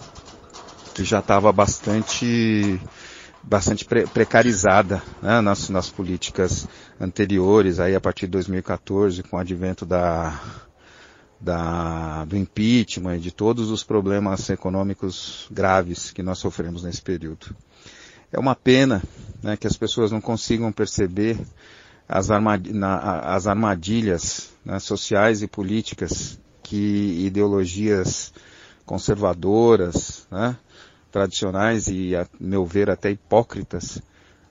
que 0.96 1.04
já 1.04 1.20
estava 1.20 1.52
bastante 1.52 2.80
bastante 3.48 3.86
pre 3.86 4.08
precarizada 4.08 5.02
né, 5.22 5.40
nas, 5.42 5.70
nas 5.70 5.90
políticas 5.90 6.68
anteriores, 7.00 7.80
aí 7.80 7.96
a 7.96 8.02
partir 8.02 8.26
de 8.26 8.32
2014, 8.32 9.24
com 9.24 9.38
o 9.38 9.40
advento 9.40 9.86
da, 9.86 10.40
da, 11.40 12.26
do 12.26 12.36
impeachment 12.36 13.18
e 13.18 13.20
de 13.20 13.32
todos 13.32 13.70
os 13.70 13.84
problemas 13.84 14.50
econômicos 14.50 15.48
graves 15.52 16.12
que 16.12 16.24
nós 16.24 16.40
sofremos 16.40 16.84
nesse 16.84 17.02
período. 17.02 17.56
É 18.32 18.40
uma 18.40 18.56
pena 18.56 19.04
né, 19.44 19.56
que 19.56 19.68
as 19.68 19.78
pessoas 19.78 20.12
não 20.12 20.20
consigam 20.20 20.72
perceber 20.72 21.38
as, 22.08 22.30
armadilhas 23.48 24.52
né, 24.64 24.80
sociais 24.80 25.42
e 25.42 25.48
políticas 25.48 26.40
que 26.64 27.26
ideologias 27.26 28.34
conservadoras, 28.86 30.28
né, 30.32 30.58
tradicionais 31.16 31.88
e, 31.88 32.14
a 32.14 32.28
meu 32.38 32.66
ver, 32.66 32.90
até 32.90 33.10
hipócritas, 33.10 34.02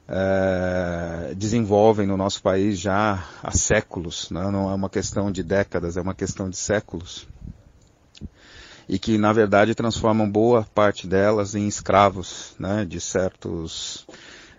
é, 0.08 1.34
desenvolvem 1.36 2.06
no 2.06 2.16
nosso 2.16 2.40
país 2.40 2.80
já 2.80 3.22
há 3.42 3.50
séculos, 3.50 4.30
né? 4.30 4.50
não 4.50 4.70
é 4.70 4.74
uma 4.74 4.88
questão 4.88 5.30
de 5.30 5.42
décadas, 5.42 5.98
é 5.98 6.00
uma 6.00 6.14
questão 6.14 6.48
de 6.48 6.56
séculos. 6.56 7.28
E 8.88 8.98
que, 8.98 9.18
na 9.18 9.30
verdade, 9.30 9.74
transformam 9.74 10.30
boa 10.30 10.66
parte 10.74 11.06
delas 11.06 11.54
em 11.54 11.68
escravos 11.68 12.54
né? 12.58 12.86
de, 12.86 12.98
certos, 12.98 14.06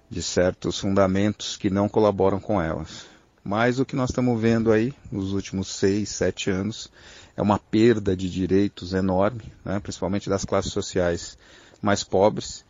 de 0.07 0.21
certos 0.21 0.77
fundamentos 0.77 1.57
que 1.57 1.71
não 1.71 1.89
colaboram 1.89 2.39
com 2.39 2.61
elas. 2.61 3.07
Mas 3.43 3.79
o 3.79 3.85
que 3.85 3.95
nós 3.95 4.11
estamos 4.11 4.39
vendo 4.39 4.71
aí 4.71 4.93
nos 5.11 5.33
últimos 5.33 5.69
seis, 5.69 6.09
sete 6.09 6.51
anos 6.51 6.87
é 7.35 7.41
uma 7.41 7.57
perda 7.57 8.15
de 8.15 8.29
direitos 8.29 8.93
enorme, 8.93 9.51
né? 9.63 9.79
principalmente 9.79 10.29
das 10.29 10.45
classes 10.45 10.71
sociais 10.71 11.35
mais 11.81 12.03
pobres, 12.03 12.65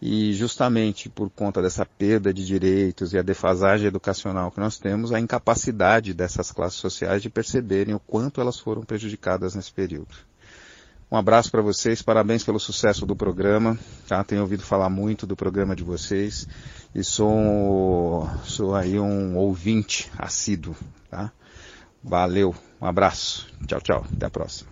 e 0.00 0.32
justamente 0.34 1.08
por 1.08 1.30
conta 1.30 1.62
dessa 1.62 1.86
perda 1.86 2.34
de 2.34 2.44
direitos 2.44 3.12
e 3.12 3.18
a 3.18 3.22
defasagem 3.22 3.86
educacional 3.86 4.50
que 4.50 4.58
nós 4.58 4.76
temos, 4.76 5.12
a 5.12 5.20
incapacidade 5.20 6.12
dessas 6.12 6.50
classes 6.50 6.80
sociais 6.80 7.22
de 7.22 7.30
perceberem 7.30 7.94
o 7.94 8.00
quanto 8.00 8.40
elas 8.40 8.58
foram 8.58 8.82
prejudicadas 8.82 9.54
nesse 9.54 9.72
período. 9.72 10.12
Um 11.12 11.16
abraço 11.16 11.50
para 11.50 11.60
vocês, 11.60 12.00
parabéns 12.00 12.42
pelo 12.42 12.58
sucesso 12.58 13.04
do 13.04 13.14
programa. 13.14 13.78
Tá? 14.08 14.24
Tenho 14.24 14.40
ouvido 14.40 14.62
falar 14.62 14.88
muito 14.88 15.26
do 15.26 15.36
programa 15.36 15.76
de 15.76 15.84
vocês 15.84 16.48
e 16.94 17.04
sou, 17.04 18.26
sou 18.44 18.74
aí 18.74 18.98
um 18.98 19.36
ouvinte 19.36 20.10
assíduo. 20.18 20.74
Tá? 21.10 21.30
Valeu, 22.02 22.54
um 22.80 22.86
abraço. 22.86 23.46
Tchau, 23.66 23.80
tchau. 23.82 24.06
Até 24.10 24.24
a 24.24 24.30
próxima. 24.30 24.70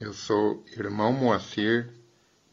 Eu 0.00 0.14
sou 0.14 0.64
irmão 0.78 1.12
Moacir 1.12 1.90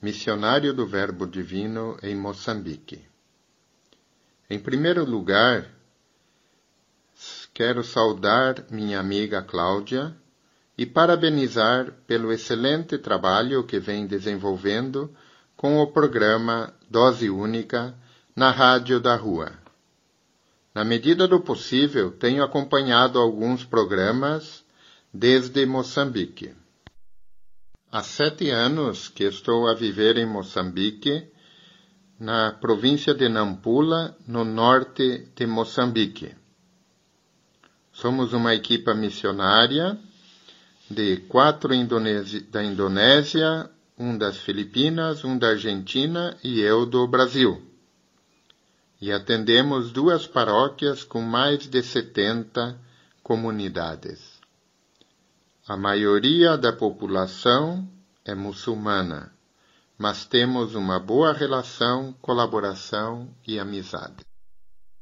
missionário 0.01 0.73
do 0.73 0.85
Verbo 0.85 1.25
Divino 1.25 1.97
em 2.03 2.13
Moçambique. 2.13 3.01
Em 4.49 4.59
primeiro 4.59 5.05
lugar, 5.05 5.65
quero 7.53 7.85
saudar 7.85 8.65
minha 8.69 8.99
amiga 8.99 9.41
Cláudia 9.41 10.13
e 10.77 10.85
parabenizar 10.85 11.93
pelo 12.05 12.33
excelente 12.33 12.97
trabalho 12.97 13.63
que 13.63 13.79
vem 13.79 14.05
desenvolvendo 14.05 15.09
com 15.55 15.79
o 15.79 15.87
programa 15.87 16.73
Dose 16.89 17.29
Única 17.29 17.95
na 18.35 18.51
Rádio 18.51 18.99
da 18.99 19.15
Rua. 19.15 19.53
Na 20.75 20.83
medida 20.83 21.25
do 21.25 21.39
possível, 21.39 22.11
tenho 22.11 22.43
acompanhado 22.43 23.17
alguns 23.17 23.63
programas 23.63 24.65
desde 25.13 25.65
Moçambique. 25.65 26.53
Há 27.89 28.03
sete 28.03 28.49
anos 28.49 29.07
que 29.07 29.23
estou 29.23 29.65
a 29.65 29.73
viver 29.73 30.17
em 30.17 30.25
Moçambique, 30.25 31.25
na 32.19 32.51
província 32.51 33.13
de 33.13 33.29
Nampula, 33.29 34.17
no 34.27 34.43
norte 34.43 35.29
de 35.33 35.47
Moçambique. 35.47 36.35
Somos 37.93 38.33
uma 38.33 38.53
equipa 38.53 38.93
missionária 38.93 39.97
de 40.91 41.17
quatro 41.29 41.69
da 42.51 42.61
Indonésia, 42.61 43.69
um 43.97 44.17
das 44.17 44.35
Filipinas, 44.35 45.23
um 45.23 45.37
da 45.37 45.51
Argentina 45.51 46.37
e 46.43 46.59
eu 46.59 46.85
do 46.85 47.07
Brasil. 47.07 47.61
E 48.99 49.13
atendemos 49.13 49.93
duas 49.93 50.27
paróquias 50.27 51.05
com 51.05 51.21
mais 51.21 51.65
de 51.67 51.81
70 51.81 52.77
comunidades. 53.23 54.36
A 55.67 55.75
maioria 55.75 56.57
da 56.57 56.71
população 56.71 57.85
é 58.23 58.33
muçulmana, 58.33 59.33
mas 59.97 60.23
temos 60.23 60.75
uma 60.75 60.97
boa 60.97 61.33
relação, 61.33 62.15
colaboração 62.21 63.27
e 63.45 63.59
amizade. 63.59 64.23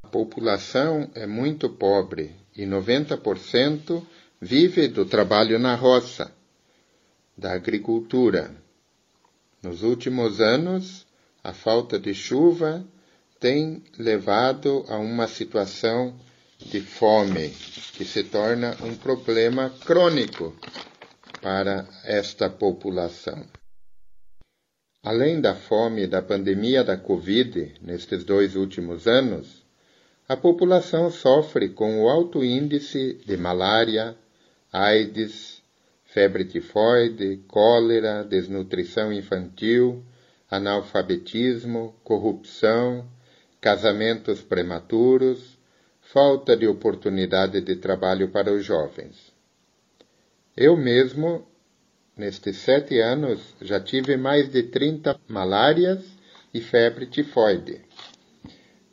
A 0.02 0.08
população 0.08 1.08
é 1.14 1.24
muito 1.24 1.68
pobre 1.70 2.34
e 2.56 2.64
90% 2.66 4.04
vive 4.40 4.88
do 4.88 5.06
trabalho 5.06 5.56
na 5.56 5.76
roça, 5.76 6.34
da 7.38 7.52
agricultura. 7.52 8.52
Nos 9.62 9.84
últimos 9.84 10.40
anos, 10.40 11.06
a 11.44 11.52
falta 11.52 11.96
de 11.96 12.12
chuva 12.12 12.84
tem 13.38 13.84
levado 13.96 14.84
a 14.88 14.96
uma 14.96 15.28
situação 15.28 16.18
de 16.58 16.80
fome, 16.80 17.50
que 17.94 18.04
se 18.04 18.24
torna 18.24 18.76
um 18.82 18.94
problema 18.96 19.70
crônico 19.84 20.54
para 21.40 21.86
esta 22.04 22.48
população. 22.48 23.44
Além 25.02 25.40
da 25.40 25.54
fome 25.54 26.02
e 26.02 26.06
da 26.06 26.20
pandemia 26.20 26.82
da 26.82 26.96
Covid 26.96 27.74
nestes 27.80 28.24
dois 28.24 28.56
últimos 28.56 29.06
anos, 29.06 29.64
a 30.28 30.36
população 30.36 31.10
sofre 31.10 31.68
com 31.68 32.02
o 32.02 32.08
alto 32.08 32.42
índice 32.42 33.20
de 33.24 33.36
malária, 33.36 34.16
AIDS, 34.72 35.62
febre 36.04 36.44
tifoide, 36.44 37.36
cólera, 37.46 38.24
desnutrição 38.24 39.12
infantil, 39.12 40.04
analfabetismo, 40.50 41.94
corrupção, 42.02 43.08
casamentos 43.60 44.40
prematuros, 44.40 45.55
falta 46.12 46.56
de 46.56 46.66
oportunidade 46.66 47.60
de 47.60 47.76
trabalho 47.76 48.28
para 48.28 48.52
os 48.52 48.64
jovens. 48.64 49.32
Eu 50.56 50.76
mesmo, 50.76 51.46
nestes 52.16 52.58
sete 52.58 53.00
anos, 53.00 53.40
já 53.60 53.80
tive 53.80 54.16
mais 54.16 54.50
de 54.50 54.62
30 54.62 55.18
malárias 55.28 56.04
e 56.54 56.60
febre 56.60 57.06
tifoide. 57.06 57.80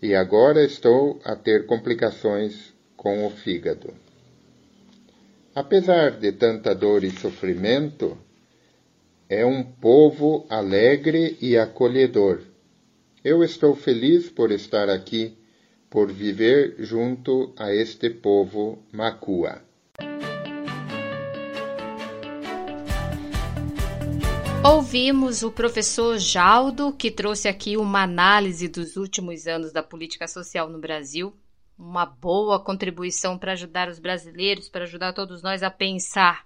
E 0.01 0.15
agora 0.15 0.63
estou 0.63 1.21
a 1.23 1.35
ter 1.35 1.65
complicações 1.65 2.73
com 2.97 3.25
o 3.25 3.29
fígado. 3.29 3.93
Apesar 5.55 6.11
de 6.11 6.31
tanta 6.31 6.73
dor 6.73 7.03
e 7.03 7.11
sofrimento, 7.11 8.17
é 9.29 9.45
um 9.45 9.63
povo 9.63 10.45
alegre 10.49 11.37
e 11.39 11.57
acolhedor. 11.57 12.41
Eu 13.23 13.43
estou 13.43 13.75
feliz 13.75 14.29
por 14.29 14.51
estar 14.51 14.89
aqui 14.89 15.37
por 15.93 16.11
viver 16.11 16.73
junto 16.79 17.53
a 17.55 17.71
este 17.71 18.09
povo 18.09 18.83
Macua. 18.91 19.61
Ouvimos 24.65 25.43
o 25.43 25.51
professor 25.51 26.17
Jaldo, 26.17 26.93
que 26.93 27.11
trouxe 27.11 27.47
aqui 27.47 27.77
uma 27.77 28.01
análise 28.01 28.67
dos 28.67 28.97
últimos 28.97 29.45
anos 29.45 29.71
da 29.71 29.83
política 29.83 30.27
social 30.27 30.67
no 30.67 30.79
Brasil. 30.79 31.31
uma 31.77 32.07
boa 32.07 32.59
contribuição 32.59 33.37
para 33.37 33.51
ajudar 33.51 33.87
os 33.87 33.99
brasileiros, 33.99 34.69
para 34.69 34.85
ajudar 34.85 35.13
todos 35.13 35.43
nós 35.43 35.61
a 35.61 35.69
pensar. 35.69 36.43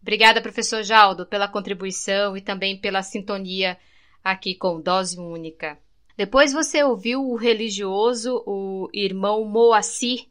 Obrigada, 0.00 0.40
professor 0.40 0.82
Jaldo, 0.82 1.26
pela 1.26 1.46
contribuição 1.46 2.38
e 2.38 2.40
também 2.40 2.78
pela 2.78 3.02
sintonia 3.02 3.76
aqui 4.24 4.54
com 4.54 4.80
Dose 4.80 5.18
Única. 5.18 5.78
Depois 6.16 6.52
você 6.52 6.82
ouviu 6.82 7.22
o 7.22 7.36
religioso, 7.36 8.42
o 8.46 8.88
irmão 8.92 9.44
Moacir, 9.44 10.26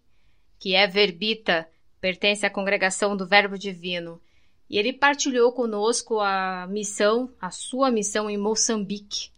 que 0.60 0.76
é 0.76 0.86
verbita, 0.86 1.67
pertence 2.00 2.46
à 2.46 2.50
congregação 2.50 3.17
do 3.17 3.26
Verbo 3.26 3.58
Divino. 3.58 4.22
E 4.70 4.78
ele 4.78 4.94
partilhou 4.94 5.52
conosco 5.52 6.20
a 6.20 6.67
missão, 6.67 7.34
a 7.41 7.50
sua 7.50 7.91
missão 7.91 8.30
em 8.30 8.38
Moçambique. 8.38 9.30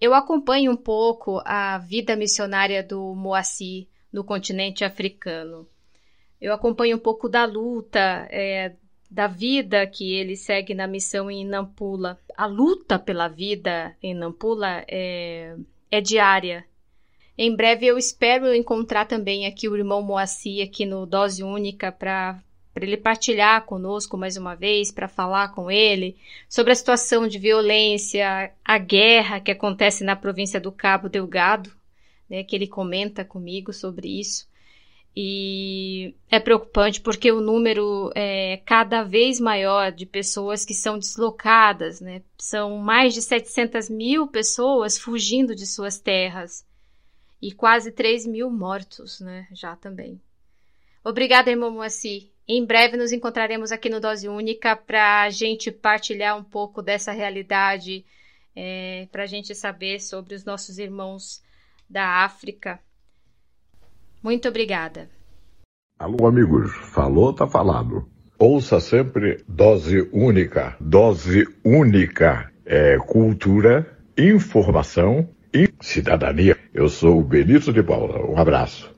Eu 0.00 0.14
acompanho 0.14 0.72
um 0.72 0.76
pouco 0.76 1.40
a 1.44 1.78
vida 1.78 2.14
missionária 2.14 2.82
do 2.82 3.14
Moacir 3.14 3.86
no 4.12 4.22
continente 4.22 4.84
africano. 4.84 5.66
Eu 6.40 6.52
acompanho 6.52 6.96
um 6.96 7.00
pouco 7.00 7.28
da 7.28 7.44
luta, 7.44 8.26
é, 8.30 8.74
da 9.12 9.26
vida 9.26 9.86
que 9.86 10.14
ele 10.14 10.36
segue 10.36 10.72
na 10.72 10.86
missão 10.86 11.30
em 11.30 11.44
Nampula. 11.44 12.18
A 12.34 12.46
luta 12.46 12.98
pela 12.98 13.28
vida 13.28 13.94
em 14.02 14.14
Nampula 14.14 14.82
é, 14.88 15.54
é 15.90 16.00
diária. 16.00 16.64
Em 17.36 17.54
breve 17.54 17.84
eu 17.84 17.98
espero 17.98 18.54
encontrar 18.54 19.04
também 19.04 19.46
aqui 19.46 19.68
o 19.68 19.76
irmão 19.76 20.02
Moacir 20.02 20.64
aqui 20.64 20.86
no 20.86 21.04
Dose 21.04 21.42
Única 21.42 21.92
para 21.92 22.42
para 22.72 22.86
ele 22.86 22.96
partilhar 22.96 23.66
conosco 23.66 24.16
mais 24.16 24.38
uma 24.38 24.54
vez, 24.54 24.90
para 24.90 25.06
falar 25.06 25.48
com 25.48 25.70
ele 25.70 26.16
sobre 26.48 26.72
a 26.72 26.74
situação 26.74 27.28
de 27.28 27.38
violência, 27.38 28.50
a 28.64 28.78
guerra 28.78 29.40
que 29.40 29.50
acontece 29.50 30.02
na 30.02 30.16
província 30.16 30.58
do 30.58 30.72
Cabo 30.72 31.10
Delgado, 31.10 31.70
né, 32.30 32.42
que 32.42 32.56
ele 32.56 32.66
comenta 32.66 33.26
comigo 33.26 33.74
sobre 33.74 34.18
isso. 34.18 34.48
E 35.14 36.14
é 36.30 36.40
preocupante 36.40 37.00
porque 37.00 37.30
o 37.30 37.40
número 37.40 38.10
é 38.14 38.62
cada 38.64 39.02
vez 39.02 39.38
maior 39.38 39.92
de 39.92 40.06
pessoas 40.06 40.64
que 40.64 40.72
são 40.72 40.98
deslocadas, 40.98 42.00
né? 42.00 42.22
São 42.38 42.78
mais 42.78 43.12
de 43.12 43.20
700 43.20 43.90
mil 43.90 44.26
pessoas 44.26 44.98
fugindo 44.98 45.54
de 45.54 45.66
suas 45.66 46.00
terras 46.00 46.66
e 47.42 47.52
quase 47.52 47.92
3 47.92 48.26
mil 48.26 48.50
mortos, 48.50 49.20
né? 49.20 49.46
Já 49.52 49.76
também. 49.76 50.18
Obrigada, 51.04 51.50
irmão 51.50 51.70
Moacir. 51.70 52.30
Em 52.48 52.64
breve 52.64 52.96
nos 52.96 53.12
encontraremos 53.12 53.70
aqui 53.70 53.90
no 53.90 54.00
Dose 54.00 54.28
Única 54.28 54.74
para 54.74 55.22
a 55.22 55.30
gente 55.30 55.70
partilhar 55.70 56.38
um 56.38 56.44
pouco 56.44 56.80
dessa 56.80 57.12
realidade, 57.12 58.04
é, 58.56 59.06
para 59.12 59.24
a 59.24 59.26
gente 59.26 59.54
saber 59.54 60.00
sobre 60.00 60.34
os 60.34 60.44
nossos 60.44 60.78
irmãos 60.78 61.42
da 61.88 62.24
África 62.24 62.80
muito 64.22 64.48
obrigada. 64.48 65.08
Alô, 65.98 66.26
amigos. 66.26 66.72
Falou, 66.92 67.32
tá 67.32 67.46
falado. 67.46 68.08
Ouça 68.38 68.80
sempre 68.80 69.42
dose 69.46 70.08
única. 70.12 70.76
Dose 70.80 71.46
única. 71.64 72.50
É 72.64 72.96
cultura, 72.98 73.98
informação 74.16 75.28
e 75.52 75.68
cidadania. 75.80 76.56
Eu 76.72 76.88
sou 76.88 77.20
o 77.20 77.24
Benito 77.24 77.72
de 77.72 77.82
Paula. 77.82 78.24
Um 78.24 78.38
abraço. 78.38 78.90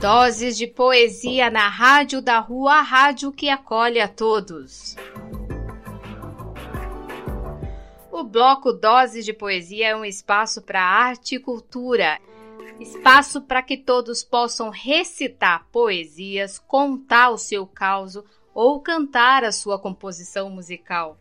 Doses 0.00 0.56
de 0.56 0.68
poesia 0.68 1.50
na 1.50 1.68
Rádio 1.68 2.22
da 2.22 2.38
Rua, 2.38 2.74
a 2.74 2.82
rádio 2.82 3.32
que 3.32 3.48
acolhe 3.48 4.00
a 4.00 4.06
todos. 4.06 4.94
O 8.18 8.24
bloco 8.24 8.72
Doses 8.72 9.24
de 9.24 9.32
Poesia 9.32 9.90
é 9.90 9.96
um 9.96 10.04
espaço 10.04 10.60
para 10.60 10.82
arte 10.82 11.36
e 11.36 11.38
cultura. 11.38 12.18
Espaço 12.80 13.40
para 13.40 13.62
que 13.62 13.76
todos 13.76 14.24
possam 14.24 14.70
recitar 14.70 15.68
poesias, 15.70 16.58
contar 16.58 17.30
o 17.30 17.38
seu 17.38 17.64
caos 17.64 18.18
ou 18.52 18.80
cantar 18.80 19.44
a 19.44 19.52
sua 19.52 19.78
composição 19.78 20.50
musical. 20.50 21.16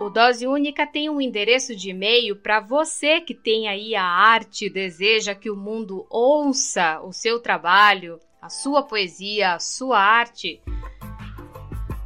O 0.00 0.10
Dose 0.10 0.44
Única 0.44 0.84
tem 0.84 1.08
um 1.08 1.20
endereço 1.20 1.76
de 1.76 1.90
e-mail 1.90 2.34
para 2.34 2.58
você 2.58 3.20
que 3.20 3.32
tem 3.32 3.68
aí 3.68 3.94
a 3.94 4.02
arte 4.04 4.66
e 4.66 4.70
deseja 4.70 5.36
que 5.36 5.48
o 5.48 5.56
mundo 5.56 6.04
ouça 6.10 7.00
o 7.00 7.12
seu 7.12 7.38
trabalho, 7.38 8.18
a 8.42 8.48
sua 8.48 8.82
poesia, 8.82 9.54
a 9.54 9.60
sua 9.60 10.00
arte. 10.00 10.60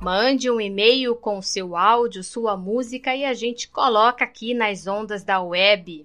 Mande 0.03 0.51
um 0.51 0.61
e-mail 0.61 1.15
com 1.15 1.41
seu 1.41 1.77
áudio, 1.77 2.25
sua 2.25 2.57
música 2.57 3.15
e 3.15 3.25
a 3.25 3.33
gente 3.35 3.69
coloca 3.69 4.25
aqui 4.25 4.53
nas 4.53 4.89
ondas 4.89 5.23
da 5.23 5.41
web. 5.41 6.05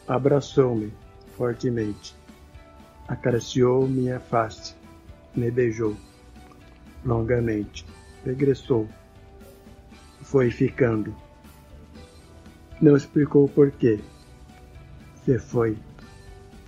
Abraçou-me 0.06 0.92
fortemente 1.36 2.17
acariciou 3.08 3.88
minha 3.88 4.20
face, 4.20 4.74
me 5.34 5.50
beijou 5.50 5.96
longamente, 7.04 7.86
regressou, 8.24 8.86
foi 10.20 10.50
ficando. 10.50 11.14
Não 12.80 12.96
explicou 12.96 13.46
o 13.46 13.48
porquê. 13.48 13.98
Se 15.24 15.38
foi 15.38 15.76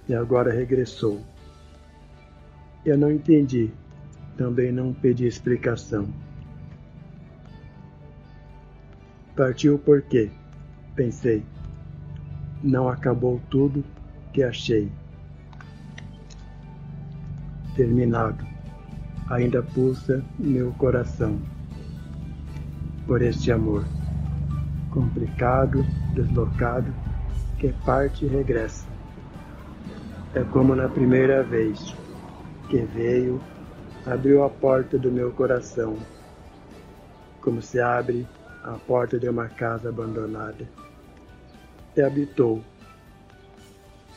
e 0.09 0.14
agora 0.14 0.50
regressou. 0.50 1.20
Eu 2.85 2.96
não 2.96 3.11
entendi, 3.11 3.70
também 4.37 4.72
não 4.72 4.94
pedi 4.94 5.26
explicação. 5.26 6.09
Partiu 9.37 9.79
por 9.79 10.03
quê? 10.03 10.31
Pensei. 10.96 11.44
Não 12.62 12.88
acabou 12.88 13.40
tudo 13.50 13.85
que 14.33 14.42
achei 14.42 14.90
terminado, 17.81 18.45
ainda 19.31 19.62
pulsa 19.62 20.22
meu 20.39 20.70
coração 20.72 21.41
por 23.07 23.22
este 23.22 23.51
amor, 23.51 23.87
complicado, 24.91 25.83
deslocado, 26.14 26.93
que 27.59 27.72
parte 27.87 28.26
e 28.26 28.28
regressa. 28.28 28.85
É 30.35 30.45
como 30.45 30.74
na 30.74 30.91
primeira 30.91 31.43
vez 31.43 31.97
que 32.68 32.83
veio, 32.83 33.41
abriu 34.05 34.45
a 34.45 34.51
porta 34.51 34.99
do 34.99 35.11
meu 35.11 35.33
coração, 35.33 35.97
como 37.41 37.62
se 37.62 37.81
abre 37.81 38.28
a 38.62 38.72
porta 38.72 39.18
de 39.18 39.26
uma 39.26 39.49
casa 39.49 39.89
abandonada, 39.89 40.68
e 41.97 42.03
habitou, 42.03 42.62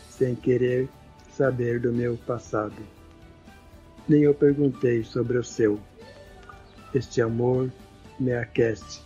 sem 0.10 0.36
querer 0.36 0.90
saber 1.32 1.80
do 1.80 1.94
meu 1.94 2.18
passado 2.28 2.93
nem 4.08 4.24
eu 4.24 4.34
perguntei 4.34 5.04
sobre 5.04 5.38
o 5.38 5.44
seu. 5.44 5.80
Este 6.94 7.22
amor 7.22 7.72
me 8.20 8.34
aquece, 8.34 9.02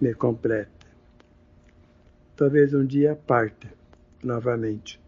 me 0.00 0.14
completa. 0.14 0.70
Talvez 2.36 2.72
um 2.72 2.86
dia 2.86 3.16
parta 3.26 3.68
novamente, 4.22 5.00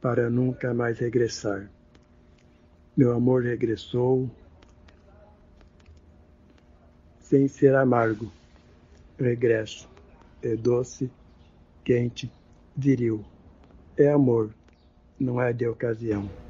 para 0.00 0.28
nunca 0.28 0.74
mais 0.74 0.98
regressar. 0.98 1.70
Meu 2.96 3.12
amor 3.12 3.42
regressou 3.42 4.30
sem 7.20 7.48
ser 7.48 7.74
amargo. 7.74 8.30
Regresso. 9.18 9.88
É 10.42 10.54
doce, 10.54 11.10
quente, 11.82 12.30
viril. 12.76 13.24
É 13.96 14.10
amor, 14.12 14.50
não 15.18 15.40
é 15.40 15.52
de 15.52 15.66
ocasião. 15.66 16.45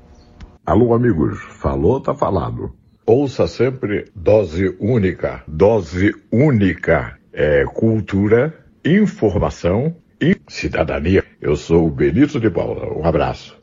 Alô, 0.67 0.93
amigos. 0.95 1.41
Falou, 1.61 2.01
tá 2.01 2.13
falado. 2.13 2.77
Ouça 3.07 3.47
sempre 3.47 4.11
dose 4.17 4.77
única. 4.81 5.45
Dose 5.47 6.13
única. 6.33 7.17
É 7.33 7.65
cultura, 7.67 8.67
informação 8.85 9.95
e 10.21 10.37
cidadania. 10.49 11.25
Eu 11.41 11.55
sou 11.55 11.87
o 11.87 11.91
Benito 11.91 12.41
de 12.41 12.51
Paula. 12.51 12.93
Um 12.99 13.05
abraço. 13.05 13.57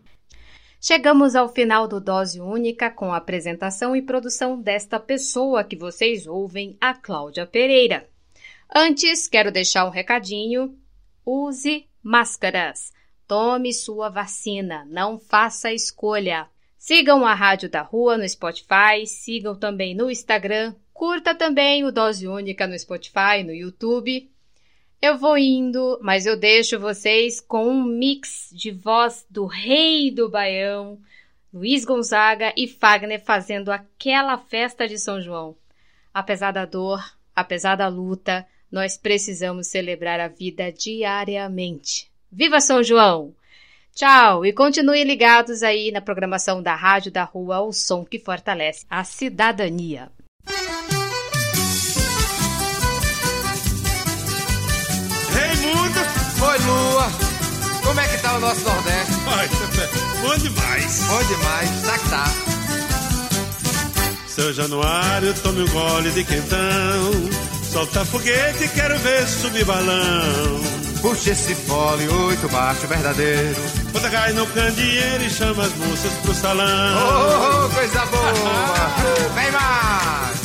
Chegamos 0.79 1.35
ao 1.35 1.49
final 1.49 1.89
do 1.89 1.99
Dose 1.99 2.39
Única 2.39 2.89
com 2.89 3.11
a 3.11 3.17
apresentação 3.17 3.93
e 3.93 4.01
produção 4.01 4.57
desta 4.61 4.97
pessoa 4.97 5.61
que 5.61 5.75
vocês 5.75 6.25
ouvem, 6.25 6.77
a 6.79 6.93
Cláudia 6.93 7.45
Pereira. 7.45 8.07
Antes, 8.73 9.27
quero 9.27 9.51
deixar 9.51 9.85
um 9.85 9.89
recadinho. 9.89 10.73
Use 11.25 11.85
máscaras. 12.01 12.93
Tome 13.27 13.73
sua 13.73 14.07
vacina. 14.07 14.85
Não 14.89 15.19
faça 15.19 15.73
escolha. 15.73 16.47
Sigam 16.85 17.25
a 17.25 17.33
Rádio 17.33 17.69
da 17.69 17.81
Rua 17.81 18.17
no 18.17 18.27
Spotify, 18.27 19.07
sigam 19.07 19.55
também 19.55 19.95
no 19.95 20.11
Instagram, 20.11 20.75
curta 20.93 21.33
também 21.33 21.85
o 21.85 21.93
Dose 21.93 22.27
Única 22.27 22.67
no 22.67 22.77
Spotify, 22.77 23.41
no 23.41 23.53
YouTube. 23.53 24.29
Eu 25.01 25.17
vou 25.17 25.37
indo, 25.37 25.97
mas 26.01 26.25
eu 26.25 26.35
deixo 26.35 26.77
vocês 26.77 27.39
com 27.39 27.69
um 27.69 27.85
mix 27.85 28.49
de 28.51 28.69
voz 28.69 29.25
do 29.29 29.45
rei 29.45 30.11
do 30.11 30.27
Baião, 30.27 30.99
Luiz 31.53 31.85
Gonzaga 31.85 32.53
e 32.57 32.67
Fagner 32.67 33.23
fazendo 33.23 33.71
aquela 33.71 34.37
festa 34.37 34.85
de 34.85 34.99
São 34.99 35.21
João. 35.21 35.55
Apesar 36.13 36.51
da 36.51 36.65
dor, 36.65 37.01
apesar 37.33 37.77
da 37.77 37.87
luta, 37.87 38.45
nós 38.69 38.97
precisamos 38.97 39.67
celebrar 39.67 40.19
a 40.19 40.27
vida 40.27 40.69
diariamente. 40.69 42.11
Viva 42.29 42.59
São 42.59 42.83
João! 42.83 43.33
Tchau 43.93 44.43
e 44.45 44.51
continuem 44.51 45.03
ligados 45.03 45.61
aí 45.61 45.91
na 45.91 46.01
programação 46.01 46.63
da 46.63 46.75
Rádio 46.75 47.11
da 47.11 47.23
Rua, 47.23 47.61
o 47.61 47.71
som 47.71 48.03
que 48.03 48.17
fortalece 48.17 48.85
a 48.89 49.03
cidadania. 49.03 50.09
Oi, 56.53 56.59
Lua. 56.59 57.07
Como 57.83 57.99
é 57.99 58.07
que 58.07 58.21
tá 58.21 58.35
o 58.35 58.39
nosso 58.39 58.63
Nordeste? 58.63 59.13
Ai, 59.27 59.47
bom 60.21 60.37
demais. 60.37 60.99
Bom 61.07 61.23
demais, 61.23 61.81
tá 61.81 61.97
que 61.97 62.09
tá. 62.09 62.25
Seu 64.27 64.53
Januário, 64.53 65.33
tome 65.41 65.63
um 65.63 65.67
gole 65.69 66.11
de 66.11 66.23
quentão. 66.23 67.11
Solta 67.63 68.03
foguete, 68.05 68.67
quero 68.75 68.97
ver 68.99 69.27
subir 69.27 69.65
balão. 69.65 70.82
Puxa 71.03 71.31
esse 71.31 71.53
fole, 71.53 72.07
oito 72.07 72.47
baixo, 72.47 72.87
verdadeiro. 72.87 73.61
Bota 73.91 74.09
cai 74.09 74.31
no 74.31 74.47
candeeiro 74.47 75.21
e 75.21 75.29
chama 75.29 75.65
as 75.65 75.75
moças 75.75 76.13
pro 76.21 76.33
salão. 76.33 76.65
Oh, 76.97 77.65
oh 77.65 77.69
coisa 77.75 78.05
boa. 78.05 78.31
Vem 79.35 79.51
mais. 79.51 80.37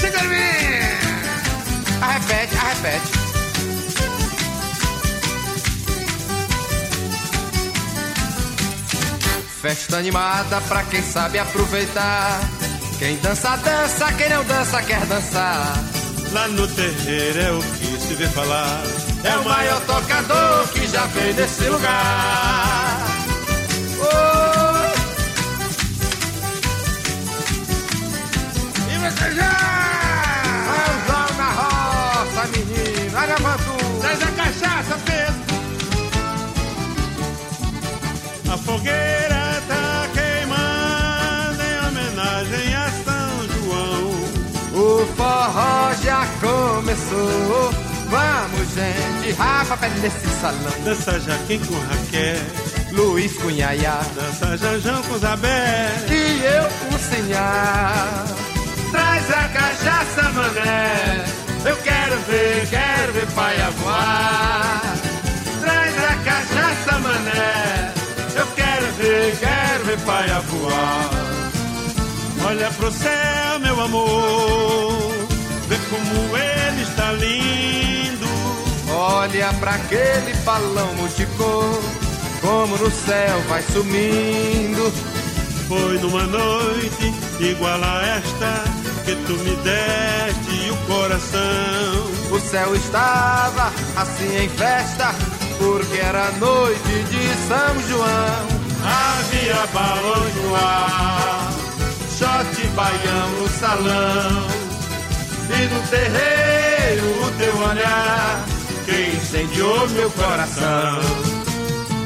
Chega 0.00 0.24
em 0.24 0.28
mim. 0.28 0.38
Arrepete, 2.00 2.56
arrepete. 2.56 3.12
Festa 9.60 9.98
animada 9.98 10.62
pra 10.62 10.82
quem 10.84 11.02
sabe 11.02 11.38
aproveitar. 11.38 12.40
Quem 12.98 13.16
dança, 13.18 13.54
dança, 13.58 14.12
quem 14.14 14.30
não 14.30 14.42
dança, 14.44 14.82
quer 14.82 15.04
dançar. 15.04 16.01
Lá 16.32 16.48
no 16.48 16.66
terreiro 16.66 17.38
é 17.38 17.52
o 17.52 17.58
que 17.60 18.00
se 18.00 18.14
vê 18.14 18.26
falar. 18.26 18.82
É 19.22 19.36
o 19.36 19.44
maior 19.44 19.80
tocador 19.82 20.66
que 20.72 20.86
já 20.86 21.04
veio 21.06 21.34
desse 21.34 21.68
lugar. 21.68 22.98
Oh. 24.00 24.82
E 28.90 28.98
você 28.98 29.34
já? 29.34 29.52
Vai 31.06 31.36
na 31.36 31.48
roça, 31.50 32.48
menino. 32.48 33.18
Olha. 33.18 33.36
Traz 34.00 34.22
a 34.22 34.30
cachaça, 34.30 34.98
Pedro. 35.04 35.42
A 38.50 38.56
fogueira 38.56 39.31
forró 45.42 45.92
já 46.02 46.26
começou. 46.40 47.70
Vamos, 48.08 48.68
gente, 48.74 49.32
rapa 49.36 49.76
pé 49.76 49.88
nesse 50.00 50.28
salão. 50.40 50.84
Dança 50.84 51.18
Jaquim 51.20 51.58
com 51.60 51.74
Raquel. 51.74 52.38
Luiz 52.92 53.32
com 53.38 53.50
Yaya. 53.50 53.98
Dança 54.14 54.56
Janjão 54.56 55.02
com 55.02 55.18
Zabé. 55.18 55.90
E 56.08 56.44
eu 56.44 56.64
com 56.64 56.98
Sinhá. 56.98 58.24
Traz 58.90 59.30
a 59.30 59.48
cachaça, 59.48 60.22
mané. 60.34 61.24
Eu 61.64 61.76
quero 61.76 62.16
ver, 62.28 62.68
quero 62.68 63.12
ver 63.12 63.26
paia 63.34 63.70
voar. 63.70 64.82
Traz 65.60 66.04
a 66.04 66.14
cachaça, 66.16 66.98
mané. 66.98 67.92
Eu 68.36 68.46
quero 68.54 68.86
ver, 68.98 69.38
quero 69.38 69.84
ver 69.84 69.98
paia 70.00 70.40
voar. 70.40 71.32
Olha 72.44 72.70
pro 72.72 72.90
céu, 72.90 73.60
meu 73.60 73.80
amor, 73.80 75.21
como 75.92 76.36
ele 76.36 76.82
está 76.82 77.12
lindo. 77.12 78.26
Olha 78.90 79.52
para 79.54 79.72
aquele 79.72 80.34
balão 80.44 80.94
multicor, 80.94 81.80
como 82.40 82.76
no 82.78 82.90
céu 82.90 83.40
vai 83.48 83.62
sumindo. 83.62 84.92
Foi 85.68 85.98
numa 85.98 86.24
noite 86.24 87.14
igual 87.40 87.82
a 87.82 88.02
esta 88.16 88.64
que 89.04 89.14
tu 89.26 89.32
me 89.44 89.56
deste 89.56 90.70
o 90.70 90.76
coração. 90.86 92.12
O 92.30 92.40
céu 92.40 92.74
estava 92.74 93.70
assim 93.96 94.44
em 94.44 94.48
festa, 94.48 95.14
porque 95.58 95.98
era 95.98 96.30
noite 96.32 97.04
de 97.10 97.48
São 97.48 97.88
João. 97.88 98.62
Havia 98.84 99.66
balões 99.72 100.34
no 100.36 100.54
ar 100.56 101.52
shot 102.18 102.66
baião 102.74 103.30
no 103.40 103.48
salão 103.48 104.71
E 105.50 105.66
no 105.66 105.82
terreiro 105.88 107.24
o 107.24 107.30
teu 107.38 107.56
olhar 107.58 108.44
Que 108.84 109.16
incendiou 109.16 109.88
meu 109.90 110.10
coração. 110.10 111.00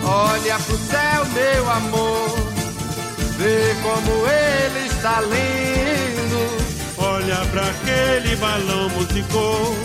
Olha 0.04 0.58
pro 0.60 0.76
céu 0.76 1.26
meu 1.34 1.70
amor 1.70 2.38
Vê 3.38 3.74
como 3.82 4.26
ele 4.26 4.86
está 4.86 5.20
lindo. 5.20 6.66
Olha 6.98 7.36
pra 7.50 7.62
aquele 7.62 8.36
balão 8.36 8.88
musicou 8.90 9.76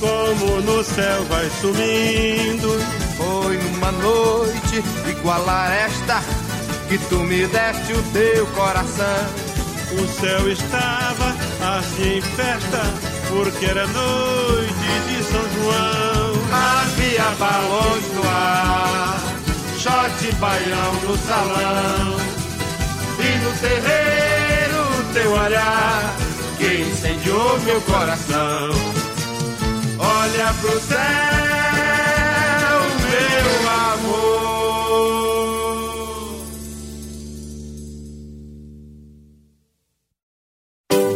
Como 0.00 0.60
no 0.62 0.82
céu 0.84 1.24
vai 1.24 1.50
sumindo. 1.60 2.80
Foi 3.16 3.58
numa 3.58 3.92
noite 3.92 4.82
igual 5.08 5.48
a 5.48 5.72
esta 5.74 6.22
que 6.88 6.98
tu 7.08 7.16
me 7.16 7.46
deste 7.46 7.92
o 7.92 8.02
teu 8.12 8.46
coração. 8.48 9.26
O 9.92 10.20
céu 10.20 10.50
estava 10.50 11.33
assim 11.64 12.18
em 12.18 12.22
festa, 12.22 12.82
porque 13.28 13.66
era 13.66 13.86
noite 13.86 14.74
de 15.08 15.22
São 15.24 15.42
João. 15.54 16.34
Havia 16.52 17.24
balões 17.38 18.12
no 18.14 18.22
ar, 18.28 19.18
shot 19.78 20.32
baião 20.36 20.94
no 21.02 21.16
salão. 21.18 22.16
E 23.18 23.38
no 23.38 23.52
terreiro 23.58 24.54
teu 25.14 25.30
olhar, 25.32 26.14
que 26.58 26.82
incendiou 26.82 27.58
meu 27.60 27.80
coração. 27.82 28.70
Olha 29.98 30.52
pro 30.60 30.80
céu, 30.80 31.83